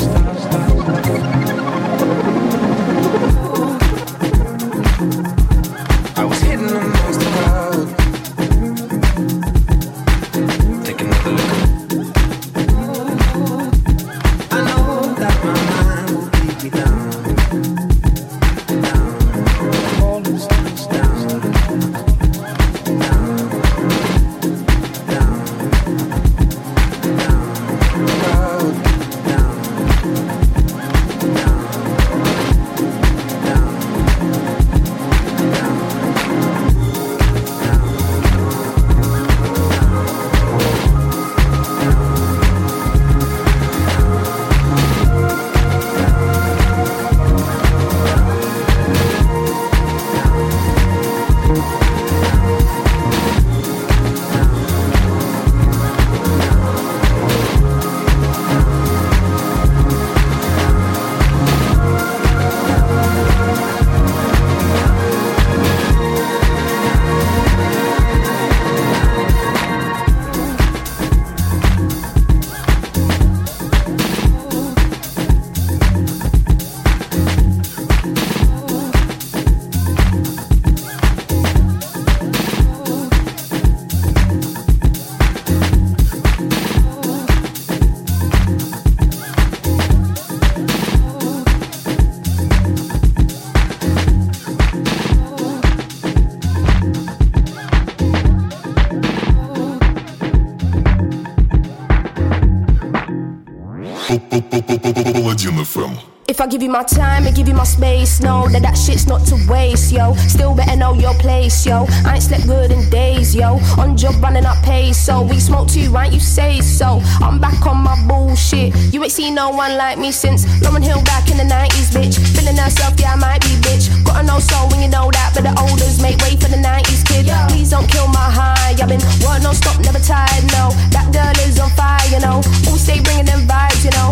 you 106.66 106.72
my 106.72 106.82
time 106.82 107.26
and 107.26 107.36
give 107.36 107.46
you 107.46 107.54
my 107.54 107.64
space, 107.64 108.20
know 108.20 108.48
that 108.48 108.62
that 108.62 108.76
shit's 108.76 109.06
not 109.06 109.24
to 109.26 109.36
waste, 109.48 109.92
yo. 109.92 110.14
Still 110.26 110.54
better 110.54 110.76
know 110.76 110.94
your 110.94 111.14
place, 111.14 111.64
yo. 111.64 111.86
I 112.04 112.14
ain't 112.14 112.22
slept 112.22 112.46
good 112.46 112.72
in 112.72 112.90
days, 112.90 113.34
yo. 113.34 113.58
On 113.78 113.96
job 113.96 114.20
running 114.20 114.44
up 114.44 114.58
pace, 114.64 114.98
so 114.98 115.22
we 115.22 115.38
smoke 115.38 115.68
too, 115.68 115.90
right? 115.90 116.12
You 116.12 116.18
say 116.18 116.60
so. 116.60 117.00
I'm 117.22 117.38
back 117.38 117.64
on 117.66 117.78
my 117.78 117.94
bullshit. 118.08 118.74
You 118.92 119.02
ain't 119.04 119.12
seen 119.12 119.34
no 119.34 119.50
one 119.50 119.76
like 119.76 119.98
me 119.98 120.10
since 120.10 120.42
Lauren 120.62 120.82
Hill 120.82 121.02
back 121.04 121.30
in 121.30 121.36
the 121.36 121.44
90s, 121.44 121.94
bitch. 121.94 122.18
Feeling 122.34 122.56
herself, 122.56 122.98
yeah, 122.98 123.12
I 123.12 123.16
might 123.16 123.42
be, 123.42 123.54
bitch. 123.62 123.86
Gotta 124.04 124.26
know 124.26 124.40
soul 124.40 124.68
when 124.70 124.82
you 124.82 124.88
know 124.88 125.08
that, 125.12 125.32
but 125.34 125.44
the 125.44 125.54
olders 125.60 126.02
make 126.02 126.18
way 126.18 126.34
for 126.34 126.48
the 126.48 126.58
90s, 126.58 127.06
kid. 127.06 127.30
Please 127.48 127.70
don't 127.70 127.86
kill 127.86 128.08
my 128.08 128.28
high. 128.38 128.74
I've 128.74 128.88
been 128.88 129.02
work 129.22 129.40
no 129.42 129.52
stop, 129.52 129.78
never 129.84 130.00
tired, 130.00 130.42
no. 130.58 130.74
That 130.90 131.14
girl 131.14 131.36
is 131.46 131.60
on 131.60 131.70
fire, 131.78 132.02
you 132.10 132.18
know. 132.18 132.42
Always 132.66 132.82
stay 132.82 133.00
bringing 133.00 133.26
them 133.26 133.46
vibes, 133.46 133.84
you 133.84 133.92
know. 133.94 134.10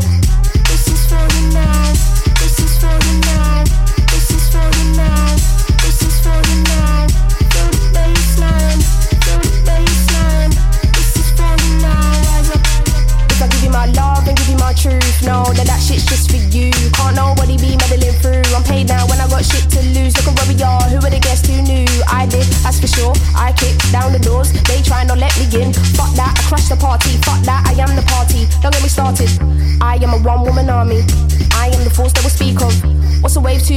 This 0.71 0.87
is 0.87 1.03
for 1.11 1.19
you 1.19 1.53
now 1.53 2.14
for 2.85 2.99
the 2.99 3.15
night. 3.27 3.69
This 4.11 4.31
is 4.31 4.49
for 4.49 4.69
the 4.77 4.85
night. 4.97 5.34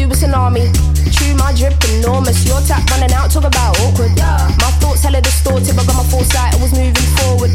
A 0.07 0.09
tsunami? 0.09 0.71
True, 1.11 1.35
my 1.35 1.51
drip 1.53 1.75
enormous. 1.99 2.47
Your 2.47 2.61
tap 2.61 2.89
running 2.89 3.11
out, 3.11 3.29
talk 3.29 3.43
about 3.43 3.77
awkward. 3.81 4.15
My 4.15 4.71
thoughts 4.79 5.03
hella 5.03 5.19
distorted, 5.21 5.75
but 5.75 5.85
got 5.85 5.95
my 5.97 6.03
foresight. 6.07 6.55
I 6.55 6.57
was 6.63 6.71
moving 6.71 6.95
forward. 7.19 7.51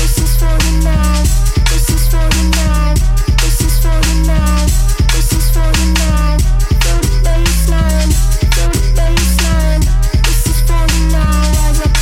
This 0.00 0.16
is 0.16 0.32
for 0.40 0.48
you 0.48 0.80
now. 0.80 1.22
This 1.68 1.90
is 1.92 2.08
for 2.08 2.24
you 2.24 2.50
now. 2.56 2.94
This 3.44 3.60
is 3.60 3.76
for 3.84 3.92
you 3.92 4.16
now. 4.24 4.64
This 5.12 5.28
is 5.28 5.50
for 5.52 5.60
you 5.60 5.92
now. 6.00 6.40
Feel 6.80 7.04
the 7.04 7.12
baseline. 7.20 8.10
Feel 8.48 8.72
the 8.72 8.80
baseline. 8.96 9.84
This 10.24 10.40
is 10.48 10.60
for. 10.64 10.80
Rise 11.12 11.84
up. 11.84 11.92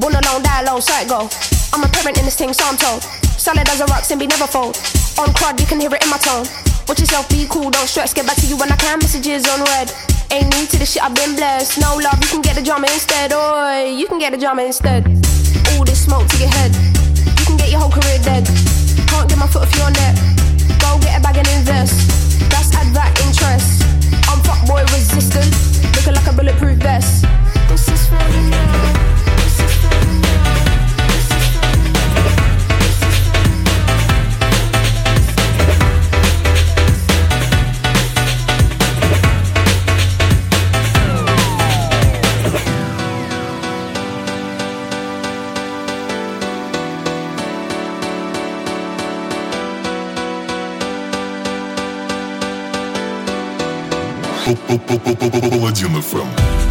Born 0.00 0.16
alone, 0.16 0.42
die 0.42 0.64
alone, 0.64 0.80
sight 0.80 1.08
go. 1.08 1.28
I'm 1.74 1.84
a 1.84 1.88
parent 1.88 2.16
in 2.16 2.24
this 2.24 2.36
thing, 2.36 2.54
so 2.54 2.64
I'm 2.64 2.76
told. 2.78 3.02
Solid 3.36 3.68
as 3.68 3.80
a 3.80 3.86
rock, 3.92 4.08
be 4.08 4.26
never 4.26 4.46
fold. 4.46 4.80
On 5.20 5.28
crud, 5.36 5.60
you 5.60 5.66
can 5.66 5.78
hear 5.78 5.92
it 5.92 6.02
in 6.02 6.08
my 6.08 6.16
tone. 6.18 6.46
Watch 6.88 7.00
yourself, 7.00 7.28
be 7.28 7.46
cool, 7.50 7.68
don't 7.70 7.88
stress. 7.88 8.14
Get 8.14 8.26
back 8.26 8.36
to 8.36 8.46
you 8.46 8.56
when 8.56 8.70
I 8.70 8.76
can. 8.76 8.98
Messages 9.00 9.44
on 9.48 9.58
red. 9.74 9.92
Ain't 10.30 10.54
new 10.54 10.66
to 10.66 10.78
this 10.78 10.92
shit, 10.92 11.02
I've 11.02 11.14
been 11.14 11.34
blessed. 11.34 11.80
No 11.80 11.96
love, 11.96 12.14
you 12.22 12.28
can 12.28 12.42
get 12.42 12.54
the 12.54 12.62
drama 12.62 12.86
instead. 12.86 13.32
Oi, 13.32 13.90
you 13.90 14.06
can 14.06 14.20
get 14.20 14.30
the 14.30 14.38
drama 14.38 14.62
instead. 14.62 15.04
All 15.74 15.84
this 15.84 16.04
smoke 16.04 16.28
to 16.28 16.36
your 16.38 16.48
head. 16.48 16.70
You 17.26 17.44
can 17.44 17.56
get 17.56 17.70
your 17.70 17.80
whole 17.80 17.90
career 17.90 18.18
dead. 18.22 18.46
Can't 19.10 19.28
get 19.28 19.38
my 19.38 19.48
foot 19.48 19.62
off 19.66 19.74
your 19.74 19.90
neck. 19.90 20.14
Go 20.78 20.98
get 21.02 21.18
a 21.18 21.20
bag 21.22 21.36
and 21.38 21.48
invest. 21.58 22.06
That's 22.54 22.70
advert 22.70 23.10
interest. 23.26 23.82
I'm 24.30 24.38
fuckboy 24.46 24.86
resistant. 24.94 25.50
Looking 25.90 26.14
like 26.14 26.26
a 26.30 26.32
bulletproof 26.32 26.78
vest. 26.78 27.26
This 27.66 27.88
is 27.88 28.06
for 28.06 28.22
you 28.30 28.85
Паладин 54.66 55.96
FM. 55.96 56.65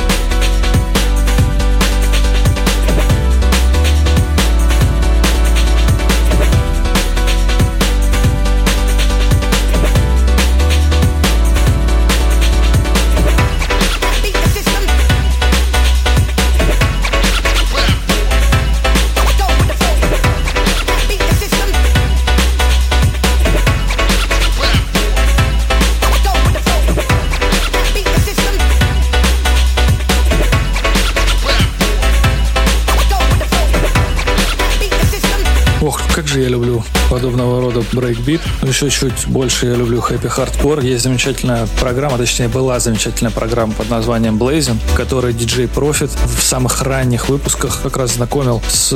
Брейкбит. 37.95 38.41
Ну, 38.61 38.67
Еще 38.67 38.89
чуть 38.89 39.27
больше 39.27 39.67
я 39.67 39.75
люблю 39.75 40.01
happy 40.01 40.27
хардкор. 40.27 40.81
Есть 40.81 41.03
замечательная 41.03 41.67
программа, 41.79 42.17
точнее 42.17 42.47
была 42.47 42.79
замечательная 42.79 43.31
программа 43.31 43.73
под 43.73 43.89
названием 43.89 44.37
Blazing, 44.37 44.77
которой 44.95 45.33
диджей 45.33 45.65
Profit 45.65 46.11
в 46.37 46.43
самых 46.43 46.81
ранних 46.81 47.29
выпусках 47.29 47.81
как 47.81 47.97
раз 47.97 48.13
знакомил 48.13 48.61
с 48.67 48.95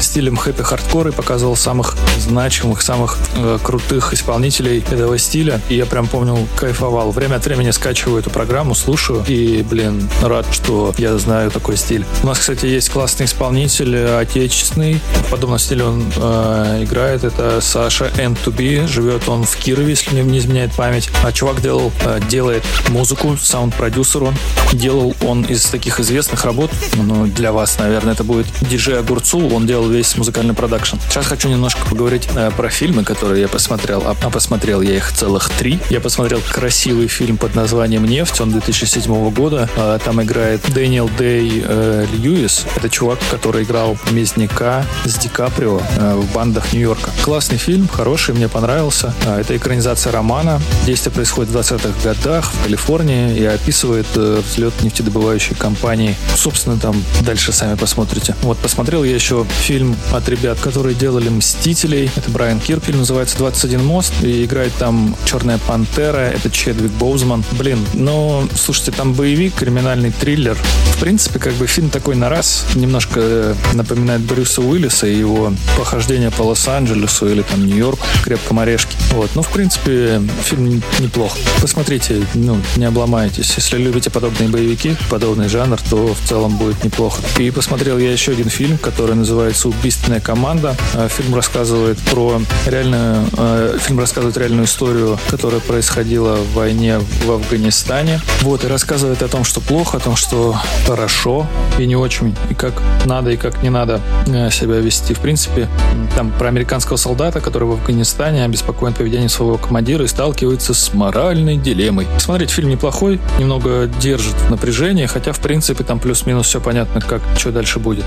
стилем 0.00 0.36
happy 0.36 0.62
хардкора 0.62 1.10
и 1.10 1.12
показывал 1.14 1.56
самых 1.56 1.96
значимых, 2.18 2.82
самых 2.82 3.18
э, 3.36 3.58
крутых 3.62 4.12
исполнителей 4.12 4.84
этого 4.90 5.18
стиля. 5.18 5.60
И 5.68 5.76
я 5.76 5.86
прям 5.86 6.06
помню, 6.06 6.46
кайфовал. 6.56 7.10
Время 7.12 7.36
от 7.36 7.46
времени 7.46 7.70
скачиваю 7.70 8.20
эту 8.20 8.30
программу, 8.30 8.74
слушаю 8.74 9.24
и, 9.26 9.62
блин, 9.62 10.08
рад, 10.22 10.46
что 10.50 10.92
я 10.98 11.16
знаю 11.18 11.50
такой 11.50 11.76
стиль. 11.76 12.04
У 12.22 12.26
нас, 12.26 12.38
кстати, 12.38 12.66
есть 12.66 12.90
классный 12.90 13.26
исполнитель, 13.26 13.94
э, 13.94 14.18
отечественный. 14.20 15.00
В 15.26 15.30
подобном 15.30 15.58
стиле 15.58 15.84
он 15.84 16.04
э, 16.16 16.84
играет. 16.84 17.24
Это 17.24 17.60
Саша 17.60 18.10
N2B. 18.44 18.86
Живет 18.86 19.28
он 19.28 19.44
в 19.44 19.56
Кирове, 19.56 19.90
если 19.90 20.12
мне 20.12 20.22
не 20.22 20.38
изменяет 20.38 20.72
память. 20.72 21.10
А 21.24 21.32
чувак 21.32 21.60
делал, 21.60 21.92
э, 22.04 22.20
делает 22.28 22.64
музыку, 22.88 23.36
саунд-продюсер 23.36 24.24
он. 24.24 24.34
Делал 24.72 25.14
он 25.26 25.42
из 25.42 25.64
таких 25.66 26.00
известных 26.00 26.44
работ, 26.44 26.70
ну, 26.94 27.26
для 27.26 27.52
вас, 27.52 27.78
наверное, 27.78 28.14
это 28.14 28.24
будет 28.24 28.46
диджей 28.60 28.98
Огурец. 28.98 29.48
Он 29.54 29.66
делал 29.66 29.88
весь 29.88 30.16
музыкальный 30.16 30.54
продакшн. 30.54 30.96
Сейчас 31.08 31.26
хочу 31.26 31.48
немножко 31.48 31.80
поговорить 31.88 32.28
э, 32.34 32.50
про 32.56 32.68
фильмы, 32.68 33.04
которые 33.04 33.42
я 33.42 33.48
посмотрел. 33.48 34.02
А, 34.06 34.16
а 34.20 34.30
посмотрел 34.30 34.80
я 34.80 34.96
их 34.96 35.12
целых 35.12 35.50
три. 35.50 35.80
Я 35.90 36.00
посмотрел 36.00 36.40
красивый 36.50 37.08
фильм 37.08 37.36
под 37.36 37.54
названием 37.54 38.04
«Нефть». 38.04 38.40
Он 38.40 38.50
2007 38.52 39.30
года. 39.30 39.68
А, 39.76 39.98
Там 39.98 40.22
играет 40.22 40.60
Дэниел 40.72 41.10
Дэй 41.18 41.62
э, 41.64 42.06
Льюис. 42.12 42.66
Это 42.76 42.88
чувак, 42.88 43.18
который 43.30 43.64
играл 43.64 43.96
Мясника 44.10 44.84
с 45.04 45.14
Ди 45.14 45.28
Каприо 45.28 45.80
э, 45.96 46.14
в 46.16 46.32
Бандах 46.32 46.72
Нью-Йорка. 46.72 47.10
Классный 47.24 47.58
фильм, 47.58 47.88
хороший, 47.88 48.29
мне 48.32 48.48
понравился. 48.48 49.14
А, 49.26 49.40
Это 49.40 49.56
экранизация 49.56 50.12
романа. 50.12 50.60
Действие 50.86 51.12
происходит 51.12 51.50
в 51.50 51.56
20-х 51.56 52.02
годах 52.02 52.52
в 52.52 52.64
Калифорнии 52.64 53.36
и 53.36 53.44
описывает 53.44 54.06
э, 54.16 54.42
взлет 54.46 54.74
нефтедобывающей 54.82 55.54
компании. 55.56 56.16
Собственно, 56.36 56.78
там 56.78 57.02
дальше 57.22 57.52
сами 57.52 57.76
посмотрите. 57.76 58.34
Вот, 58.42 58.58
посмотрел 58.58 59.04
я 59.04 59.14
еще 59.14 59.44
фильм 59.60 59.96
от 60.12 60.28
ребят, 60.28 60.58
которые 60.60 60.94
делали 60.94 61.28
«Мстителей». 61.28 62.10
Это 62.16 62.30
Брайан 62.30 62.60
Кир, 62.60 62.80
фильм 62.80 62.98
называется 62.98 63.36
«21 63.38 63.82
мост». 63.82 64.12
И 64.22 64.44
играет 64.44 64.72
там 64.78 65.16
«Черная 65.24 65.58
пантера». 65.58 66.18
Это 66.18 66.50
Чедвик 66.50 66.92
Боузман. 66.92 67.44
Блин, 67.52 67.78
ну, 67.94 68.48
слушайте, 68.54 68.92
там 68.92 69.14
боевик, 69.14 69.54
криминальный 69.54 70.12
триллер. 70.12 70.56
В 70.96 71.00
принципе, 71.00 71.38
как 71.38 71.54
бы 71.54 71.66
фильм 71.66 71.90
такой 71.90 72.14
на 72.14 72.28
раз. 72.28 72.66
Немножко 72.74 73.20
э, 73.20 73.54
напоминает 73.74 74.20
Брюса 74.22 74.60
Уиллиса 74.60 75.06
и 75.06 75.16
его 75.16 75.52
похождение 75.76 76.30
по 76.30 76.42
Лос-Анджелесу 76.42 77.28
или 77.28 77.42
там 77.42 77.64
Нью-Йорку 77.66 78.06
в 78.20 78.24
крепком 78.24 78.58
орешке. 78.58 78.96
Вот. 79.12 79.30
Ну, 79.34 79.42
в 79.42 79.48
принципе, 79.48 80.20
фильм 80.44 80.82
неплох. 80.98 81.36
Посмотрите, 81.60 82.22
ну, 82.34 82.58
не 82.76 82.84
обломайтесь. 82.84 83.52
Если 83.56 83.78
любите 83.78 84.10
подобные 84.10 84.48
боевики, 84.48 84.96
подобный 85.08 85.48
жанр, 85.48 85.78
то 85.88 86.14
в 86.14 86.28
целом 86.28 86.56
будет 86.56 86.84
неплохо. 86.84 87.22
И 87.38 87.50
посмотрел 87.50 87.98
я 87.98 88.12
еще 88.12 88.32
один 88.32 88.48
фильм, 88.48 88.78
который 88.78 89.14
называется 89.14 89.68
«Убийственная 89.68 90.20
команда». 90.20 90.76
Э, 90.94 91.08
Фильм 91.08 91.34
рассказывает 91.34 91.98
про 91.98 92.40
реальную... 92.66 93.26
э, 93.36 93.78
Фильм 93.80 93.98
рассказывает 93.98 94.36
реальную 94.36 94.64
историю, 94.64 95.18
которая 95.30 95.60
происходила 95.60 96.36
в 96.36 96.54
войне 96.54 96.98
в 97.24 97.30
Афганистане. 97.30 98.20
Вот, 98.42 98.64
и 98.64 98.68
рассказывает 98.68 99.22
о 99.22 99.28
том, 99.28 99.44
что 99.44 99.60
плохо, 99.60 99.96
о 99.96 100.00
том, 100.00 100.16
что 100.16 100.56
хорошо 100.86 101.46
и 101.78 101.86
не 101.86 101.96
очень, 101.96 102.34
и 102.50 102.54
как 102.54 102.74
надо, 103.06 103.30
и 103.30 103.36
как 103.36 103.62
не 103.62 103.70
надо 103.70 104.00
э, 104.26 104.50
себя 104.50 104.76
вести. 104.76 105.14
В 105.14 105.20
принципе, 105.20 105.68
Там 106.16 106.32
про 106.32 106.48
американского 106.48 106.96
солдата, 106.96 107.40
который 107.40 107.64
в 107.68 107.72
Афганистане 107.72 107.99
обеспокоен 108.44 108.92
поведением 108.92 109.28
своего 109.28 109.56
командира 109.58 110.04
и 110.04 110.08
сталкивается 110.08 110.74
с 110.74 110.92
моральной 110.94 111.56
дилеммой. 111.56 112.06
Смотреть 112.18 112.50
фильм 112.50 112.70
неплохой, 112.70 113.20
немного 113.38 113.86
держит 114.00 114.34
в 114.34 114.50
напряжении, 114.50 115.06
хотя, 115.06 115.32
в 115.32 115.40
принципе, 115.40 115.84
там 115.84 115.98
плюс-минус 115.98 116.46
все 116.46 116.60
понятно, 116.60 117.00
как, 117.00 117.22
что 117.36 117.52
дальше 117.52 117.78
будет. 117.78 118.04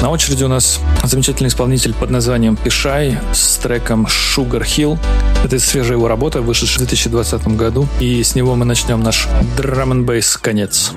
На 0.00 0.10
очереди 0.10 0.44
у 0.44 0.48
нас 0.48 0.80
замечательный 1.04 1.48
исполнитель 1.48 1.94
под 1.94 2.10
названием 2.10 2.56
Пишай 2.56 3.18
с 3.32 3.56
треком 3.56 4.06
Sugar 4.06 4.62
Hill. 4.62 4.98
Это 5.44 5.58
свежая 5.58 5.96
его 5.96 6.08
работа, 6.08 6.40
вышедшая 6.42 6.84
в 6.84 6.88
2020 6.88 7.48
году. 7.56 7.88
И 8.00 8.22
с 8.22 8.34
него 8.34 8.54
мы 8.54 8.64
начнем 8.64 9.00
наш 9.00 9.28
драм 9.56 9.92
н 9.92 10.04
бейс 10.04 10.36
конец. 10.36 10.92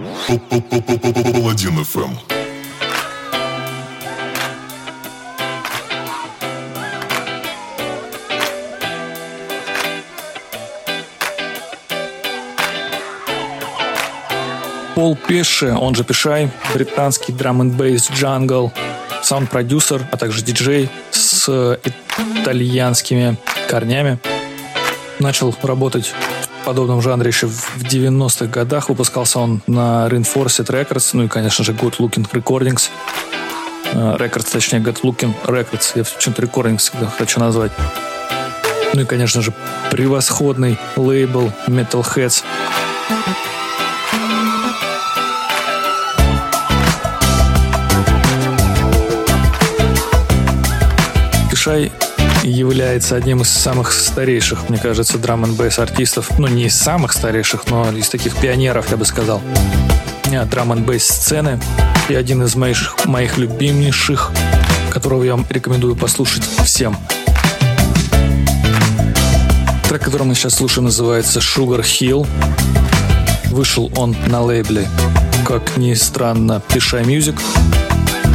Паладин 0.50 1.80
FM. 1.80 2.39
Пол 15.00 15.16
Пеше, 15.16 15.78
он 15.80 15.96
же 15.96 16.04
Пешай, 16.04 16.52
британский 16.74 17.32
драм 17.32 17.62
н 17.62 17.72
бейс 17.72 18.12
джангл, 18.12 18.74
саунд-продюсер, 19.24 20.06
а 20.12 20.18
также 20.18 20.42
диджей 20.42 20.90
с 21.10 21.80
итальянскими 22.42 23.38
корнями. 23.70 24.20
Начал 25.20 25.56
работать 25.64 26.08
в 26.08 26.66
подобном 26.66 27.02
жанре 27.02 27.30
еще 27.30 27.48
в 27.48 27.82
90-х 27.82 28.48
годах. 28.48 28.90
Выпускался 28.90 29.40
он 29.40 29.62
на 29.68 30.06
Reinforced 30.10 30.66
Records, 30.66 31.12
ну 31.14 31.24
и, 31.24 31.28
конечно 31.30 31.64
же, 31.64 31.72
Good 31.72 32.00
Looking 32.00 32.30
Recordings. 32.34 32.90
Э, 33.94 34.18
Records, 34.18 34.52
точнее, 34.52 34.80
Good 34.80 35.00
Looking 35.04 35.34
Records. 35.46 35.94
Я 35.96 36.04
почему-то 36.04 36.42
Recordings 36.42 36.80
всегда 36.80 37.08
хочу 37.08 37.40
назвать. 37.40 37.72
Ну 38.94 39.00
и, 39.00 39.06
конечно 39.06 39.42
же, 39.42 39.54
превосходный 39.92 40.78
лейбл 40.98 41.54
Metalheads. 41.68 42.44
Пишай 51.60 51.92
является 52.42 53.18
одним 53.18 53.42
из 53.42 53.50
самых 53.50 53.92
старейших, 53.92 54.70
мне 54.70 54.78
кажется, 54.78 55.18
драм 55.18 55.44
н 55.44 55.58
артистов. 55.60 56.32
Ну, 56.40 56.48
не 56.48 56.68
из 56.68 56.76
самых 56.78 57.12
старейших, 57.12 57.68
но 57.68 57.92
из 57.92 58.08
таких 58.08 58.38
пионеров, 58.38 58.90
я 58.92 58.96
бы 58.96 59.04
сказал. 59.04 59.42
драм 60.50 60.72
н 60.72 61.00
сцены. 61.02 61.60
И 62.08 62.16
один 62.16 62.44
из 62.44 62.56
моих, 62.56 62.96
моих 63.04 63.38
любимейших, 63.38 64.32
которого 64.90 65.22
я 65.26 65.36
вам 65.36 65.46
рекомендую 65.50 65.98
послушать 65.98 66.44
всем. 66.64 66.96
Трек, 69.90 70.02
который 70.02 70.24
мы 70.24 70.36
сейчас 70.36 70.54
слушаем, 70.54 70.86
называется 70.86 71.40
Sugar 71.40 71.82
Hill. 71.82 72.26
Вышел 73.48 73.92
он 73.98 74.16
на 74.28 74.42
лейбле, 74.42 74.88
как 75.46 75.76
ни 75.76 75.94
странно, 75.94 76.62
Пишай 76.70 77.04
Music 77.04 77.38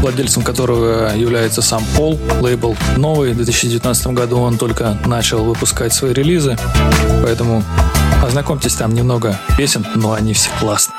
владельцем 0.05 0.43
которого 0.43 1.17
является 1.17 1.63
сам 1.63 1.83
Пол. 1.97 2.21
Лейбл 2.43 2.77
новый, 2.99 3.33
в 3.33 3.37
2019 3.37 4.09
году 4.09 4.39
он 4.39 4.59
только 4.59 4.99
начал 5.07 5.43
выпускать 5.43 5.95
свои 5.95 6.13
релизы, 6.13 6.59
поэтому 7.23 7.65
ознакомьтесь, 8.23 8.75
там 8.75 8.93
немного 8.93 9.41
песен, 9.57 9.87
но 9.95 10.13
они 10.13 10.35
все 10.35 10.51
классные. 10.61 10.95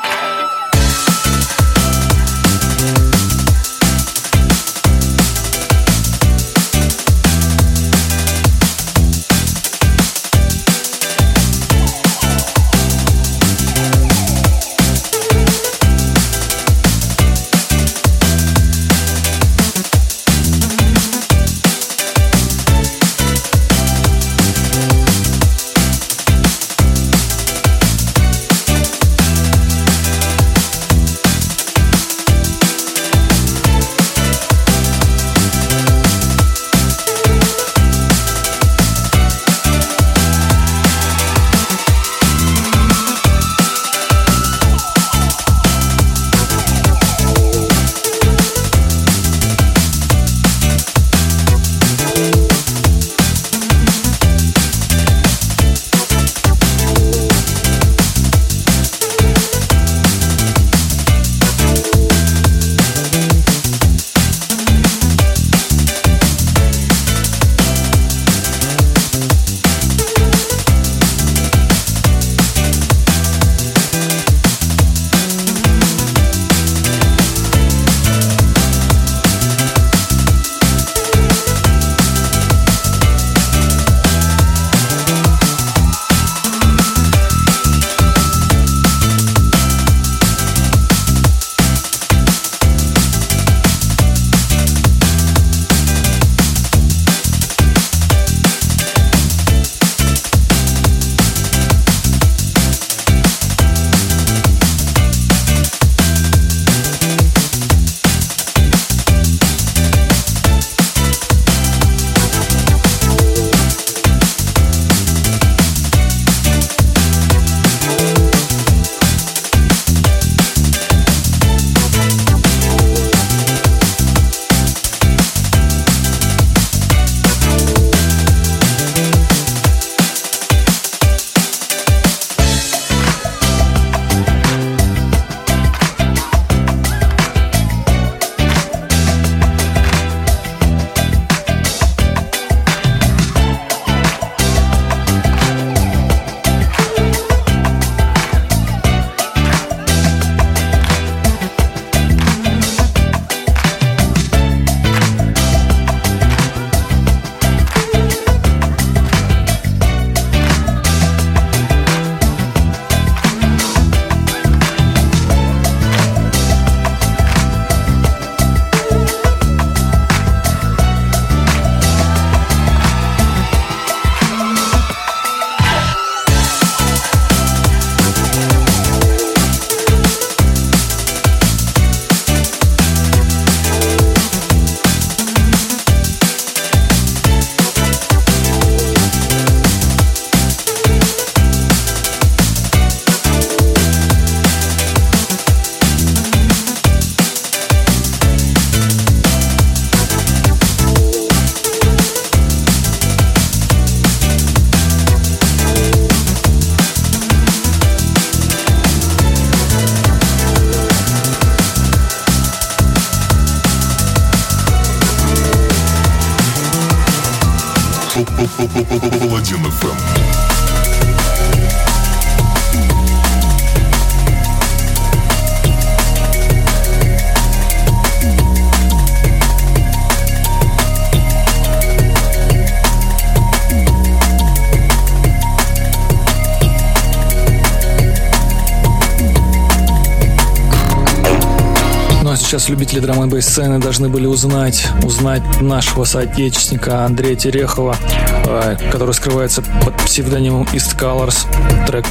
Сейчас 242.45 242.69
любители 242.69 242.99
драм 242.99 243.21
н 243.23 243.41
сцены 243.41 243.79
должны 243.79 244.07
были 244.07 244.27
узнать, 244.27 244.87
узнать 245.03 245.41
нашего 245.61 246.03
соотечественника 246.03 247.03
Андрея 247.03 247.35
Терехова, 247.35 247.97
э, 248.45 248.77
который 248.91 249.13
скрывается 249.15 249.63
под 249.83 249.97
псевдонимом 249.97 250.63
East 250.71 250.97
Colors. 250.99 251.47
Трек, 251.87 252.05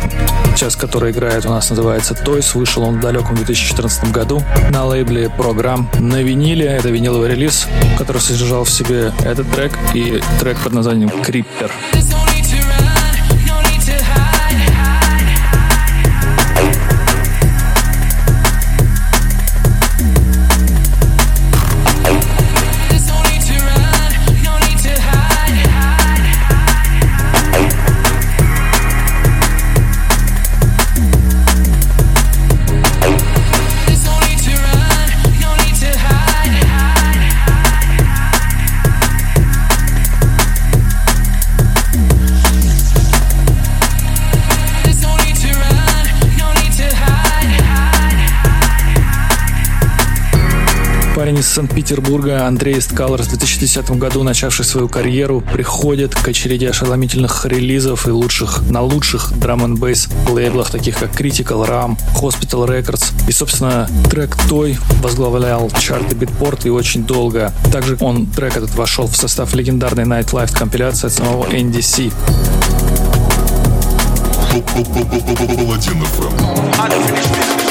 сейчас 0.56 0.74
который 0.74 1.12
играет 1.12 1.46
у 1.46 1.50
нас, 1.50 1.70
называется 1.70 2.14
Toys. 2.14 2.58
Вышел 2.58 2.82
он 2.82 2.98
в 2.98 3.00
далеком 3.00 3.36
2014 3.36 4.10
году 4.10 4.42
на 4.70 4.84
лейбле 4.84 5.30
программ 5.30 5.88
на 6.00 6.20
виниле. 6.20 6.66
Это 6.66 6.88
виниловый 6.88 7.30
релиз, 7.30 7.66
который 7.96 8.20
содержал 8.20 8.64
в 8.64 8.70
себе 8.70 9.12
этот 9.24 9.48
трек 9.52 9.78
и 9.94 10.20
трек 10.40 10.58
под 10.58 10.72
названием 10.72 11.10
Creeper. 11.10 11.70
Из 51.44 51.48
Санкт-Петербурга 51.50 52.46
Андрей 52.46 52.80
Скалер 52.80 53.22
в 53.22 53.28
2010 53.28 53.90
году, 53.98 54.22
начавший 54.22 54.64
свою 54.64 54.88
карьеру, 54.88 55.42
приходит 55.42 56.14
к 56.14 56.26
очереди 56.26 56.64
ошеломительных 56.64 57.44
релизов 57.44 58.08
и 58.08 58.10
лучших 58.10 58.62
на 58.70 58.80
лучших 58.80 59.38
драм 59.38 59.62
н 59.62 59.74
бейс 59.76 60.08
лейблах, 60.26 60.70
таких 60.70 60.98
как 60.98 61.10
Critical 61.10 61.68
Ram, 61.68 61.98
Hospital 62.18 62.66
Records. 62.66 63.12
И, 63.28 63.32
собственно, 63.32 63.90
трек 64.08 64.34
Той 64.48 64.78
возглавлял 65.02 65.70
чарты 65.78 66.14
Битпорт 66.14 66.64
и 66.64 66.70
очень 66.70 67.04
долго. 67.04 67.52
Также 67.70 67.98
он, 68.00 68.26
трек 68.26 68.56
этот, 68.56 68.74
вошел 68.74 69.06
в 69.06 69.14
состав 69.14 69.54
легендарной 69.54 70.04
Nightlife 70.04 70.56
компиляции 70.56 71.08
от 71.08 71.12
самого 71.12 71.44
NDC. 71.44 72.10
Паладин 76.78 77.14
FM. 77.14 77.63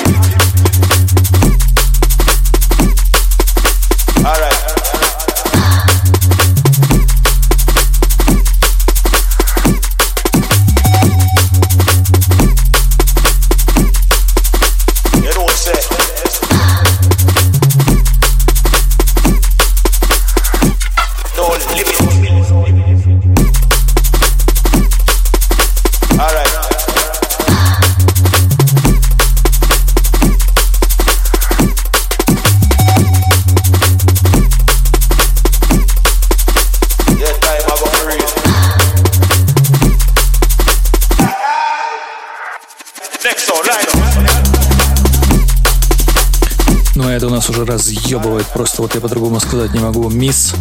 Разъебывает, 47.74 48.46
просто 48.54 48.84
вот 48.84 48.94
я 48.94 49.02
по-другому 49.02 49.40
сказать 49.40 49.74
не 49.74 49.80
могу. 49.80 50.08
Мисс 50.10 50.54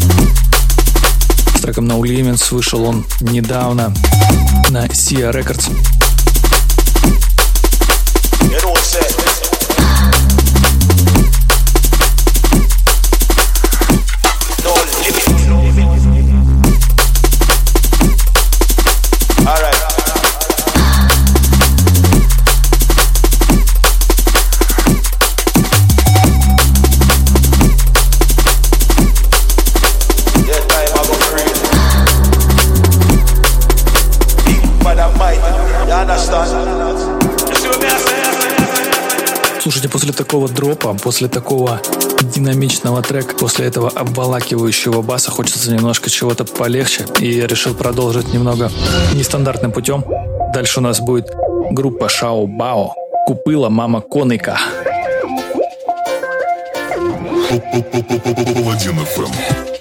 с 1.54 1.60
треком 1.60 1.86
No 1.86 2.00
Limits 2.00 2.54
вышел 2.54 2.84
он 2.84 3.04
недавно 3.20 3.94
на 4.70 4.86
Sia 4.86 5.30
Records. 5.30 5.70
Такого 40.32 40.48
дропа, 40.48 40.94
после 40.94 41.28
такого 41.28 41.78
динамичного 42.22 43.02
трека, 43.02 43.34
после 43.34 43.66
этого 43.66 43.90
обволакивающего 43.90 45.02
баса 45.02 45.30
хочется 45.30 45.70
немножко 45.70 46.08
чего-то 46.08 46.46
полегче. 46.46 47.04
И 47.20 47.30
я 47.30 47.46
решил 47.46 47.74
продолжить 47.74 48.32
немного 48.32 48.70
нестандартным 49.12 49.72
путем. 49.72 50.02
Дальше 50.54 50.80
у 50.80 50.82
нас 50.82 51.00
будет 51.00 51.30
группа 51.70 52.08
Шао 52.08 52.46
Бао. 52.46 52.94
Купила 53.26 53.68
мама 53.68 54.00
Коника. 54.00 54.58
Паладин 58.54 58.98
FM. 59.00 59.71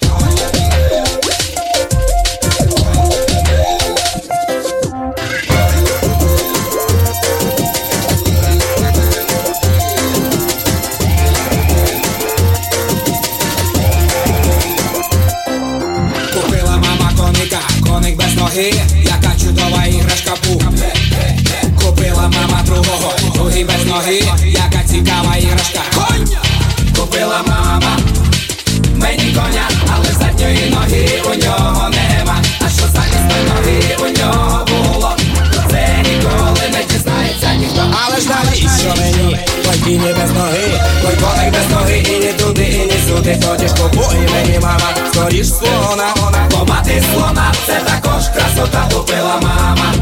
І 43.27 43.45
ходиш. 43.45 43.71
Тоді 43.71 44.33
мені 44.33 44.59
мама, 44.59 44.89
скоріш 45.13 45.47
слона. 45.47 46.13
Бо 46.51 46.75
ти 46.85 47.03
слона, 47.13 47.53
це 47.65 47.73
також 47.73 48.27
красота 48.27 48.89
купила 48.93 49.39
мама. 49.41 49.93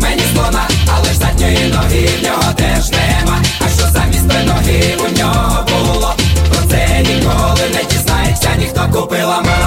Мені 0.00 0.22
слона, 0.34 0.68
але 0.96 1.08
ж 1.12 1.18
задньої 1.18 1.72
ноги 1.74 2.08
в 2.20 2.24
нього 2.24 2.52
теж 2.56 2.90
нема. 2.90 3.38
А 3.60 3.68
що 3.68 3.88
замість 3.92 4.28
той 4.28 4.42
ноги 4.46 4.96
у 4.98 5.18
нього 5.18 5.64
було? 5.68 6.14
Про 6.48 6.70
це 6.70 7.00
ніколи 7.00 7.68
не 7.74 7.84
дізнається, 7.90 8.48
ніхто 8.58 9.00
купила 9.00 9.36
мама. 9.40 9.65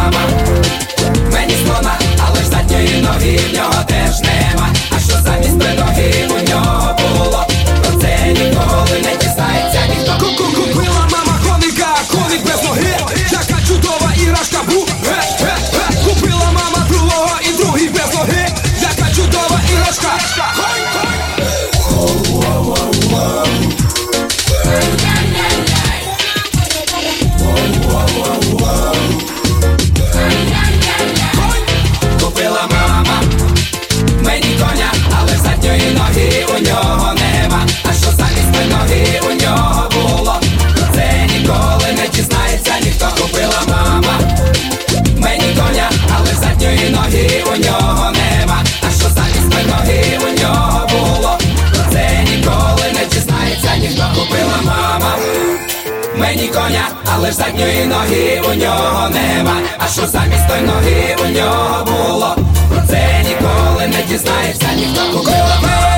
задньої 57.59 57.87
ноги 57.87 58.43
у 58.51 58.55
нього 58.55 59.09
нема. 59.09 59.57
А 59.79 59.87
що 59.89 60.07
замість 60.07 60.49
той 60.49 60.61
ноги 60.61 61.17
у 61.25 61.29
нього 61.29 61.85
було? 61.85 62.37
Про 62.69 62.89
це 62.89 63.25
ніколи 63.29 63.87
не 63.87 64.03
дізнаєшся, 64.09 64.67
ніхто 64.77 65.19
купила 65.19 65.57
Купила 65.61 65.98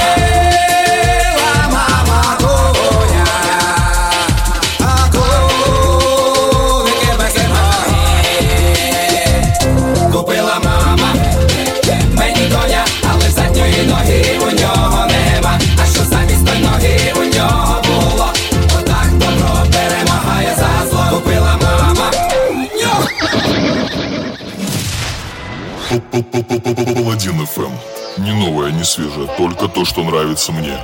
Новое, 28.41 28.71
не 28.71 28.83
свежее, 28.83 29.29
только 29.37 29.67
то, 29.67 29.85
что 29.85 30.03
нравится 30.03 30.51
мне. 30.51 30.75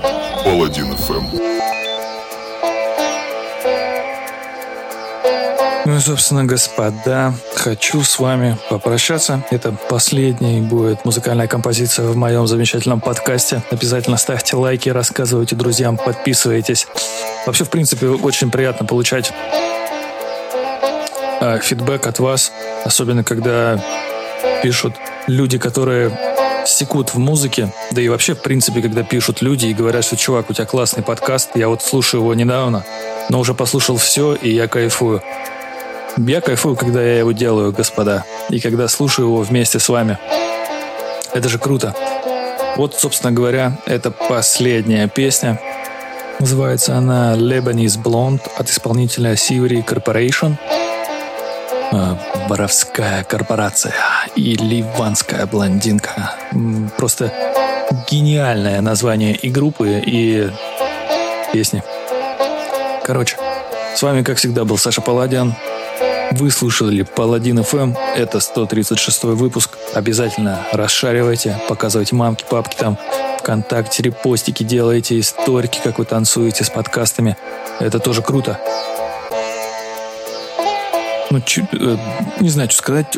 Паладин 0.43 0.93
FM. 0.93 1.41
Ну 5.85 5.95
и, 5.95 5.99
собственно, 5.99 6.45
господа, 6.45 7.33
хочу 7.55 8.03
с 8.03 8.19
вами 8.19 8.57
попрощаться. 8.69 9.43
Это 9.49 9.71
последняя 9.89 10.61
будет 10.61 11.03
музыкальная 11.03 11.47
композиция 11.47 12.07
в 12.07 12.15
моем 12.15 12.45
замечательном 12.45 13.01
подкасте. 13.01 13.63
Обязательно 13.71 14.17
ставьте 14.17 14.55
лайки, 14.55 14.89
рассказывайте 14.89 15.55
друзьям, 15.55 15.97
подписывайтесь. 15.97 16.87
Вообще, 17.47 17.63
в 17.63 17.69
принципе, 17.69 18.07
очень 18.07 18.51
приятно 18.51 18.85
получать 18.85 19.31
э, 21.41 21.59
фидбэк 21.59 22.05
от 22.05 22.19
вас, 22.19 22.51
особенно 22.83 23.23
когда 23.23 23.81
пишут 24.61 24.93
люди, 25.27 25.57
которые 25.57 26.11
секут 26.67 27.13
в 27.13 27.17
музыке, 27.17 27.73
да 27.91 28.01
и 28.01 28.09
вообще, 28.09 28.35
в 28.35 28.41
принципе, 28.41 28.81
когда 28.81 29.03
пишут 29.03 29.41
люди 29.41 29.67
и 29.67 29.73
говорят, 29.73 30.03
что, 30.03 30.17
чувак, 30.17 30.49
у 30.49 30.53
тебя 30.53 30.65
классный 30.65 31.03
подкаст, 31.03 31.51
я 31.55 31.69
вот 31.69 31.81
слушаю 31.81 32.21
его 32.21 32.33
недавно, 32.33 32.83
но 33.29 33.39
уже 33.39 33.53
послушал 33.53 33.97
все, 33.97 34.35
и 34.35 34.49
я 34.49 34.67
кайфую. 34.67 35.21
Я 36.17 36.41
кайфую, 36.41 36.75
когда 36.75 37.01
я 37.01 37.19
его 37.19 37.31
делаю, 37.31 37.71
господа, 37.71 38.25
и 38.49 38.59
когда 38.59 38.87
слушаю 38.87 39.27
его 39.27 39.41
вместе 39.41 39.79
с 39.79 39.87
вами. 39.87 40.17
Это 41.33 41.49
же 41.49 41.59
круто. 41.59 41.95
Вот, 42.75 42.95
собственно 42.95 43.31
говоря, 43.31 43.79
это 43.85 44.11
последняя 44.11 45.07
песня. 45.07 45.59
Называется 46.39 46.95
она 46.95 47.35
Lebanese 47.35 48.01
Blonde 48.01 48.41
от 48.57 48.69
исполнителя 48.69 49.33
Sivri 49.33 49.83
Corporation. 49.83 50.55
Э, 50.69 50.86
Воровская 52.49 53.23
корпорация 53.23 53.93
и 54.35 54.55
ливанская 54.55 55.45
блондинка. 55.45 56.35
Просто 56.97 57.31
гениальное 58.09 58.81
название 58.81 59.35
и 59.35 59.49
группы, 59.49 60.01
и 60.05 60.49
песни. 61.53 61.83
Короче, 63.05 63.37
с 63.95 64.01
вами, 64.01 64.21
как 64.23 64.37
всегда, 64.37 64.65
был 64.65 64.77
Саша 64.77 65.01
Паладиан. 65.01 65.55
Вы 66.31 66.51
слушали 66.51 67.03
Паладин 67.03 67.59
FM. 67.59 67.97
Это 68.15 68.41
136 68.41 69.23
выпуск. 69.23 69.77
Обязательно 69.93 70.67
расшаривайте, 70.73 71.57
показывайте 71.69 72.15
мамки, 72.15 72.45
папки 72.49 72.75
там 72.75 72.97
ВКонтакте, 73.39 74.03
репостики 74.03 74.63
делайте, 74.63 75.19
историки, 75.19 75.79
как 75.81 75.99
вы 75.99 76.05
танцуете 76.05 76.65
с 76.65 76.69
подкастами. 76.69 77.37
Это 77.79 77.99
тоже 77.99 78.21
круто. 78.21 78.59
Ну, 81.29 81.41
чуть, 81.41 81.65
э, 81.73 81.97
не 82.39 82.49
знаю, 82.49 82.69
что 82.69 82.77
сказать, 82.79 83.17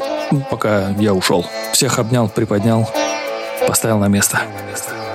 пока 0.50 0.90
я 0.98 1.14
ушел. 1.14 1.46
Всех 1.74 2.00
обнял, 2.00 2.28
приподнял, 2.28 2.90
поставил 3.68 4.00
на 4.00 4.08
место. 4.08 4.40
А, 4.42 5.09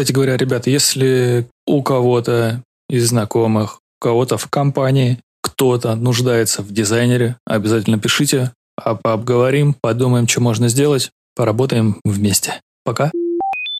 кстати 0.00 0.12
говоря, 0.12 0.38
ребята, 0.38 0.70
если 0.70 1.46
у 1.66 1.82
кого-то 1.82 2.62
из 2.88 3.10
знакомых, 3.10 3.80
у 4.00 4.04
кого-то 4.04 4.38
в 4.38 4.48
компании, 4.48 5.18
кто-то 5.42 5.94
нуждается 5.94 6.62
в 6.62 6.72
дизайнере, 6.72 7.36
обязательно 7.44 7.98
пишите, 7.98 8.52
а 8.82 8.94
пообговорим, 8.94 9.74
подумаем, 9.78 10.26
что 10.26 10.40
можно 10.40 10.68
сделать, 10.68 11.10
поработаем 11.36 12.00
вместе. 12.02 12.62
Пока. 12.82 13.10